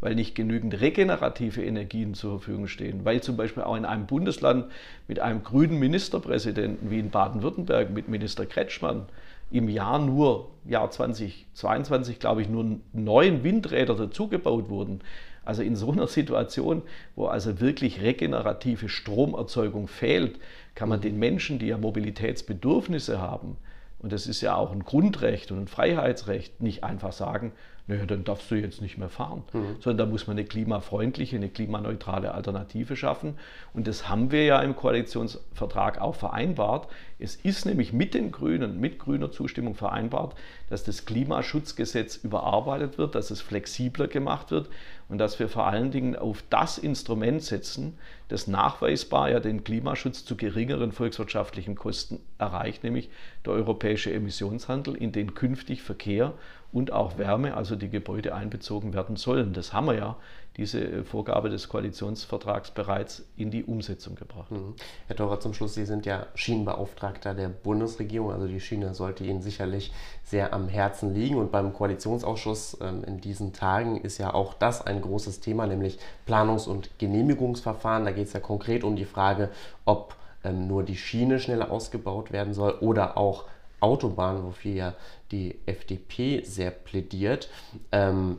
weil 0.00 0.14
nicht 0.14 0.34
genügend 0.34 0.80
regenerative 0.80 1.62
Energien 1.62 2.14
zur 2.14 2.38
Verfügung 2.38 2.68
stehen, 2.68 3.04
weil 3.04 3.22
zum 3.22 3.36
Beispiel 3.36 3.62
auch 3.62 3.76
in 3.76 3.84
einem 3.84 4.06
Bundesland 4.06 4.66
mit 5.08 5.20
einem 5.20 5.42
grünen 5.42 5.78
Ministerpräsidenten 5.78 6.90
wie 6.90 6.98
in 6.98 7.10
Baden-Württemberg 7.10 7.90
mit 7.90 8.08
Minister 8.08 8.46
Kretschmann 8.46 9.06
im 9.50 9.68
Jahr 9.68 9.98
nur, 9.98 10.48
Jahr 10.64 10.90
2022, 10.90 12.18
glaube 12.20 12.42
ich, 12.42 12.48
nur 12.48 12.78
neun 12.92 13.42
Windräder 13.42 13.94
dazugebaut 13.94 14.68
wurden. 14.68 15.00
Also 15.44 15.62
in 15.62 15.74
so 15.74 15.90
einer 15.90 16.06
Situation, 16.06 16.82
wo 17.16 17.26
also 17.26 17.60
wirklich 17.60 18.00
regenerative 18.00 18.88
Stromerzeugung 18.88 19.88
fehlt, 19.88 20.38
kann 20.74 20.88
man 20.88 21.00
den 21.00 21.18
Menschen, 21.18 21.58
die 21.58 21.66
ja 21.66 21.78
Mobilitätsbedürfnisse 21.78 23.20
haben, 23.20 23.56
und 23.98 24.12
das 24.12 24.26
ist 24.26 24.40
ja 24.40 24.54
auch 24.54 24.72
ein 24.72 24.82
Grundrecht 24.82 25.52
und 25.52 25.58
ein 25.58 25.68
Freiheitsrecht, 25.68 26.62
nicht 26.62 26.84
einfach 26.84 27.12
sagen, 27.12 27.52
naja, 27.90 28.06
dann 28.06 28.22
darfst 28.22 28.48
du 28.52 28.54
jetzt 28.54 28.80
nicht 28.80 28.98
mehr 28.98 29.08
fahren, 29.08 29.42
mhm. 29.52 29.76
sondern 29.80 29.98
da 29.98 30.06
muss 30.06 30.28
man 30.28 30.38
eine 30.38 30.46
klimafreundliche, 30.46 31.34
eine 31.34 31.48
klimaneutrale 31.48 32.32
Alternative 32.32 32.94
schaffen. 32.94 33.34
Und 33.74 33.88
das 33.88 34.08
haben 34.08 34.30
wir 34.30 34.44
ja 34.44 34.62
im 34.62 34.76
Koalitionsvertrag 34.76 36.00
auch 36.00 36.14
vereinbart. 36.14 36.86
Es 37.18 37.34
ist 37.34 37.66
nämlich 37.66 37.92
mit 37.92 38.14
den 38.14 38.30
Grünen, 38.30 38.78
mit 38.78 39.00
grüner 39.00 39.32
Zustimmung 39.32 39.74
vereinbart, 39.74 40.36
dass 40.68 40.84
das 40.84 41.04
Klimaschutzgesetz 41.04 42.14
überarbeitet 42.14 42.96
wird, 42.96 43.16
dass 43.16 43.32
es 43.32 43.40
flexibler 43.40 44.06
gemacht 44.06 44.52
wird 44.52 44.68
und 45.08 45.18
dass 45.18 45.40
wir 45.40 45.48
vor 45.48 45.66
allen 45.66 45.90
Dingen 45.90 46.14
auf 46.14 46.44
das 46.48 46.78
Instrument 46.78 47.42
setzen, 47.42 47.98
das 48.28 48.46
nachweisbar 48.46 49.30
ja 49.30 49.40
den 49.40 49.64
Klimaschutz 49.64 50.24
zu 50.24 50.36
geringeren 50.36 50.92
volkswirtschaftlichen 50.92 51.74
Kosten 51.74 52.20
erreicht, 52.38 52.84
nämlich 52.84 53.10
der 53.44 53.54
europäische 53.54 54.12
Emissionshandel, 54.12 54.94
in 54.94 55.10
den 55.10 55.34
künftig 55.34 55.82
Verkehr 55.82 56.34
und 56.72 56.92
auch 56.92 57.18
Wärme, 57.18 57.56
also 57.56 57.76
die 57.76 57.88
Gebäude 57.88 58.34
einbezogen 58.34 58.94
werden 58.94 59.16
sollen. 59.16 59.52
Das 59.52 59.72
haben 59.72 59.86
wir 59.86 59.94
ja, 59.94 60.16
diese 60.56 60.82
äh, 60.82 61.04
Vorgabe 61.04 61.48
des 61.48 61.68
Koalitionsvertrags 61.68 62.72
bereits 62.72 63.24
in 63.36 63.50
die 63.50 63.64
Umsetzung 63.64 64.14
gebracht. 64.14 64.50
Mhm. 64.50 64.74
Herr 65.06 65.16
Theurer, 65.16 65.40
zum 65.40 65.54
Schluss, 65.54 65.74
Sie 65.74 65.86
sind 65.86 66.06
ja 66.06 66.26
Schienenbeauftragter 66.34 67.34
der 67.34 67.48
Bundesregierung, 67.48 68.32
also 68.32 68.46
die 68.46 68.60
Schiene 68.60 68.94
sollte 68.94 69.24
Ihnen 69.24 69.42
sicherlich 69.42 69.92
sehr 70.22 70.52
am 70.52 70.68
Herzen 70.68 71.14
liegen 71.14 71.36
und 71.36 71.50
beim 71.50 71.72
Koalitionsausschuss 71.72 72.78
ähm, 72.80 73.04
in 73.04 73.20
diesen 73.20 73.52
Tagen 73.52 74.00
ist 74.00 74.18
ja 74.18 74.34
auch 74.34 74.54
das 74.54 74.86
ein 74.86 75.00
großes 75.00 75.40
Thema, 75.40 75.66
nämlich 75.66 75.98
Planungs- 76.26 76.68
und 76.68 76.90
Genehmigungsverfahren. 76.98 78.04
Da 78.04 78.12
geht 78.12 78.26
es 78.26 78.32
ja 78.32 78.40
konkret 78.40 78.84
um 78.84 78.96
die 78.96 79.04
Frage, 79.04 79.50
ob 79.84 80.16
ähm, 80.44 80.66
nur 80.66 80.82
die 80.82 80.96
Schiene 80.96 81.38
schneller 81.38 81.70
ausgebaut 81.70 82.32
werden 82.32 82.54
soll 82.54 82.72
oder 82.80 83.16
auch 83.16 83.44
Autobahnen, 83.80 84.44
wofür 84.44 84.72
ja 84.72 84.94
die 85.30 85.56
FDP 85.66 86.42
sehr 86.42 86.70
plädiert. 86.70 87.48
Ähm, 87.92 88.38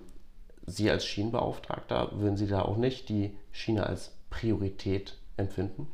Sie 0.65 0.89
als 0.89 1.05
Schienenbeauftragter, 1.05 2.11
würden 2.13 2.37
Sie 2.37 2.47
da 2.47 2.61
auch 2.61 2.77
nicht 2.77 3.09
die 3.09 3.35
Schiene 3.51 3.85
als 3.85 4.15
Priorität 4.29 5.17
empfinden? 5.37 5.87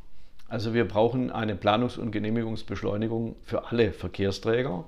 Also 0.49 0.73
wir 0.73 0.87
brauchen 0.87 1.31
eine 1.31 1.55
Planungs- 1.55 1.97
und 1.97 2.11
Genehmigungsbeschleunigung 2.11 3.35
für 3.43 3.67
alle 3.67 3.91
Verkehrsträger, 3.91 4.85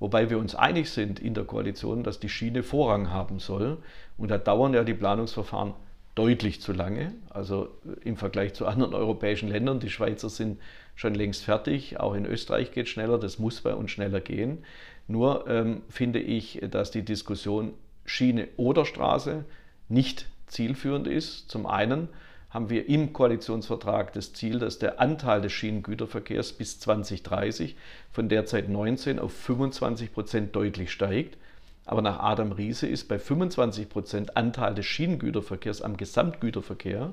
wobei 0.00 0.28
wir 0.28 0.38
uns 0.38 0.54
einig 0.54 0.90
sind 0.90 1.20
in 1.20 1.34
der 1.34 1.44
Koalition, 1.44 2.02
dass 2.02 2.20
die 2.20 2.28
Schiene 2.28 2.62
Vorrang 2.62 3.10
haben 3.10 3.38
soll. 3.38 3.78
Und 4.18 4.30
da 4.30 4.38
dauern 4.38 4.74
ja 4.74 4.84
die 4.84 4.94
Planungsverfahren 4.94 5.74
deutlich 6.14 6.60
zu 6.60 6.72
lange, 6.72 7.14
also 7.30 7.68
im 8.02 8.16
Vergleich 8.16 8.52
zu 8.52 8.66
anderen 8.66 8.92
europäischen 8.92 9.48
Ländern. 9.48 9.78
Die 9.78 9.88
Schweizer 9.88 10.28
sind 10.28 10.58
schon 10.98 11.14
längst 11.14 11.44
fertig, 11.44 12.00
auch 12.00 12.12
in 12.14 12.26
Österreich 12.26 12.72
geht 12.72 12.86
es 12.86 12.90
schneller, 12.90 13.18
das 13.18 13.38
muss 13.38 13.60
bei 13.60 13.72
uns 13.72 13.92
schneller 13.92 14.20
gehen. 14.20 14.64
Nur 15.06 15.46
ähm, 15.48 15.82
finde 15.88 16.18
ich, 16.18 16.60
dass 16.72 16.90
die 16.90 17.04
Diskussion 17.04 17.72
Schiene 18.04 18.48
oder 18.56 18.84
Straße 18.84 19.44
nicht 19.88 20.26
zielführend 20.48 21.06
ist. 21.06 21.48
Zum 21.52 21.66
einen 21.66 22.08
haben 22.50 22.68
wir 22.68 22.88
im 22.88 23.12
Koalitionsvertrag 23.12 24.12
das 24.12 24.32
Ziel, 24.32 24.58
dass 24.58 24.80
der 24.80 25.00
Anteil 25.00 25.40
des 25.40 25.52
Schienengüterverkehrs 25.52 26.54
bis 26.54 26.80
2030 26.80 27.76
von 28.10 28.28
derzeit 28.28 28.68
19 28.68 29.20
auf 29.20 29.32
25 29.32 30.12
Prozent 30.12 30.56
deutlich 30.56 30.90
steigt. 30.90 31.38
Aber 31.84 32.02
nach 32.02 32.18
Adam 32.18 32.50
Riese 32.50 32.88
ist 32.88 33.06
bei 33.06 33.20
25 33.20 33.88
Prozent 33.88 34.36
Anteil 34.36 34.74
des 34.74 34.86
Schienengüterverkehrs 34.86 35.80
am 35.80 35.96
Gesamtgüterverkehr 35.96 37.12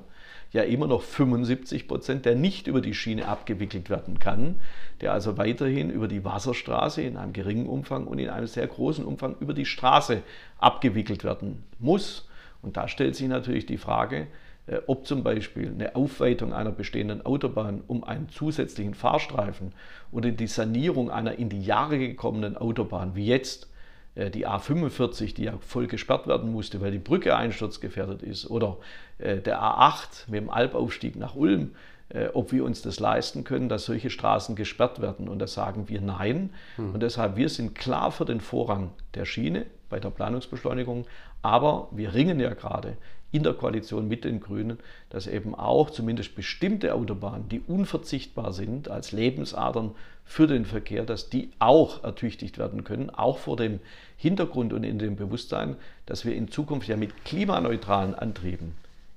ja 0.52 0.62
immer 0.62 0.86
noch 0.86 1.02
75 1.02 1.88
Prozent, 1.88 2.24
der 2.24 2.34
nicht 2.34 2.66
über 2.66 2.80
die 2.80 2.94
Schiene 2.94 3.28
abgewickelt 3.28 3.90
werden 3.90 4.18
kann, 4.18 4.56
der 5.00 5.12
also 5.12 5.36
weiterhin 5.38 5.90
über 5.90 6.08
die 6.08 6.24
Wasserstraße 6.24 7.02
in 7.02 7.16
einem 7.16 7.32
geringen 7.32 7.66
Umfang 7.66 8.06
und 8.06 8.18
in 8.18 8.30
einem 8.30 8.46
sehr 8.46 8.66
großen 8.66 9.04
Umfang 9.04 9.36
über 9.40 9.54
die 9.54 9.66
Straße 9.66 10.22
abgewickelt 10.58 11.24
werden 11.24 11.64
muss. 11.78 12.28
Und 12.62 12.76
da 12.76 12.88
stellt 12.88 13.16
sich 13.16 13.28
natürlich 13.28 13.66
die 13.66 13.78
Frage, 13.78 14.28
äh, 14.66 14.80
ob 14.86 15.06
zum 15.06 15.22
Beispiel 15.22 15.68
eine 15.68 15.94
Aufweitung 15.94 16.52
einer 16.52 16.72
bestehenden 16.72 17.24
Autobahn 17.24 17.82
um 17.86 18.04
einen 18.04 18.28
zusätzlichen 18.28 18.94
Fahrstreifen 18.94 19.72
oder 20.10 20.30
die 20.30 20.46
Sanierung 20.46 21.10
einer 21.10 21.38
in 21.38 21.48
die 21.48 21.62
Jahre 21.62 21.98
gekommenen 21.98 22.56
Autobahn, 22.56 23.14
wie 23.14 23.26
jetzt 23.26 23.68
die 24.16 24.46
A45, 24.46 25.34
die 25.34 25.44
ja 25.44 25.54
voll 25.60 25.86
gesperrt 25.86 26.26
werden 26.26 26.50
musste, 26.50 26.80
weil 26.80 26.90
die 26.90 26.98
Brücke 26.98 27.36
einsturzgefährdet 27.36 28.22
ist, 28.22 28.50
oder 28.50 28.78
äh, 29.18 29.38
der 29.38 29.60
A8 29.60 30.28
mit 30.28 30.40
dem 30.40 30.50
Albaufstieg 30.50 31.16
nach 31.16 31.34
Ulm, 31.34 31.72
äh, 32.08 32.28
ob 32.32 32.52
wir 32.52 32.64
uns 32.64 32.82
das 32.82 33.00
leisten 33.00 33.44
können, 33.44 33.68
dass 33.68 33.84
solche 33.84 34.10
Straßen 34.10 34.56
gesperrt 34.56 35.00
werden. 35.00 35.28
Und 35.28 35.38
da 35.38 35.46
sagen 35.46 35.88
wir 35.88 36.00
nein. 36.00 36.50
Hm. 36.76 36.94
Und 36.94 37.02
deshalb, 37.02 37.36
wir 37.36 37.48
sind 37.48 37.74
klar 37.74 38.10
für 38.12 38.24
den 38.24 38.40
Vorrang 38.40 38.92
der 39.14 39.24
Schiene 39.24 39.66
bei 39.88 40.00
der 40.00 40.10
Planungsbeschleunigung, 40.10 41.06
aber 41.42 41.88
wir 41.92 42.14
ringen 42.14 42.40
ja 42.40 42.54
gerade 42.54 42.96
in 43.32 43.42
der 43.42 43.54
Koalition 43.54 44.08
mit 44.08 44.24
den 44.24 44.40
Grünen, 44.40 44.78
dass 45.10 45.26
eben 45.26 45.54
auch 45.54 45.90
zumindest 45.90 46.34
bestimmte 46.34 46.94
Autobahnen, 46.94 47.48
die 47.48 47.60
unverzichtbar 47.60 48.52
sind 48.52 48.88
als 48.88 49.12
Lebensadern 49.12 49.92
für 50.24 50.46
den 50.46 50.64
Verkehr, 50.64 51.04
dass 51.04 51.28
die 51.28 51.50
auch 51.58 52.02
ertüchtigt 52.02 52.58
werden 52.58 52.84
können, 52.84 53.10
auch 53.10 53.38
vor 53.38 53.56
dem 53.56 53.80
Hintergrund 54.16 54.72
und 54.72 54.84
in 54.84 54.98
dem 54.98 55.16
Bewusstsein, 55.16 55.76
dass 56.06 56.24
wir 56.24 56.34
in 56.34 56.50
Zukunft 56.50 56.88
ja 56.88 56.96
mit 56.96 57.24
klimaneutralen 57.24 58.14
Antrieben 58.14 58.72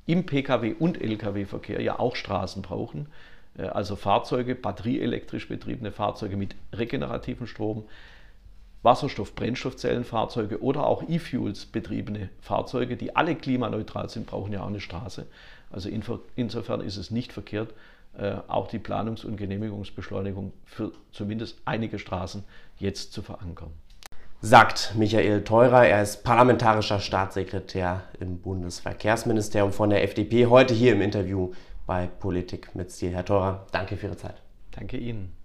im 0.05 0.25
Pkw- 0.25 0.75
und 0.79 0.99
Lkw-Verkehr 1.01 1.81
ja 1.81 1.99
auch 1.99 2.15
Straßen 2.15 2.61
brauchen, 2.63 3.07
äh, 3.57 3.63
also 3.63 3.95
Fahrzeuge, 3.95 4.55
batterieelektrisch 4.55 5.47
betriebene 5.47 5.91
Fahrzeuge 5.91 6.35
mit 6.35 6.55
regenerativem 6.73 7.47
Strom, 7.47 7.83
Wasserstoff-Brennstoffzellenfahrzeuge 8.83 10.61
oder 10.61 10.85
auch 10.87 11.03
E-Fuels 11.07 11.65
betriebene 11.65 12.29
Fahrzeuge, 12.39 12.95
die 12.95 13.15
alle 13.15 13.35
klimaneutral 13.35 14.09
sind, 14.09 14.27
brauchen 14.27 14.53
ja 14.53 14.63
auch 14.63 14.67
eine 14.67 14.79
Straße. 14.79 15.27
Also 15.69 15.89
insofern 15.89 16.81
ist 16.81 16.97
es 16.97 17.11
nicht 17.11 17.33
verkehrt, 17.33 17.73
äh, 18.17 18.35
auch 18.47 18.67
die 18.67 18.79
Planungs- 18.79 19.25
und 19.25 19.37
Genehmigungsbeschleunigung 19.37 20.53
für 20.65 20.91
zumindest 21.11 21.61
einige 21.65 21.99
Straßen 21.99 22.43
jetzt 22.77 23.13
zu 23.13 23.21
verankern. 23.21 23.71
Sagt 24.41 24.93
Michael 24.95 25.43
Theurer, 25.43 25.85
er 25.85 26.01
ist 26.01 26.23
parlamentarischer 26.23 27.01
Staatssekretär 27.01 28.03
im 28.19 28.39
Bundesverkehrsministerium 28.39 29.73
von 29.73 29.89
der 29.89 30.03
FDP, 30.03 30.45
heute 30.45 30.73
hier 30.73 30.93
im 30.93 31.01
Interview 31.01 31.51
bei 31.85 32.07
Politik 32.07 32.73
mit 32.73 32.91
Stil. 32.91 33.11
Herr 33.11 33.25
Theurer, 33.25 33.67
danke 33.71 33.97
für 33.97 34.07
Ihre 34.07 34.17
Zeit. 34.17 34.41
Danke 34.71 34.97
Ihnen. 34.97 35.38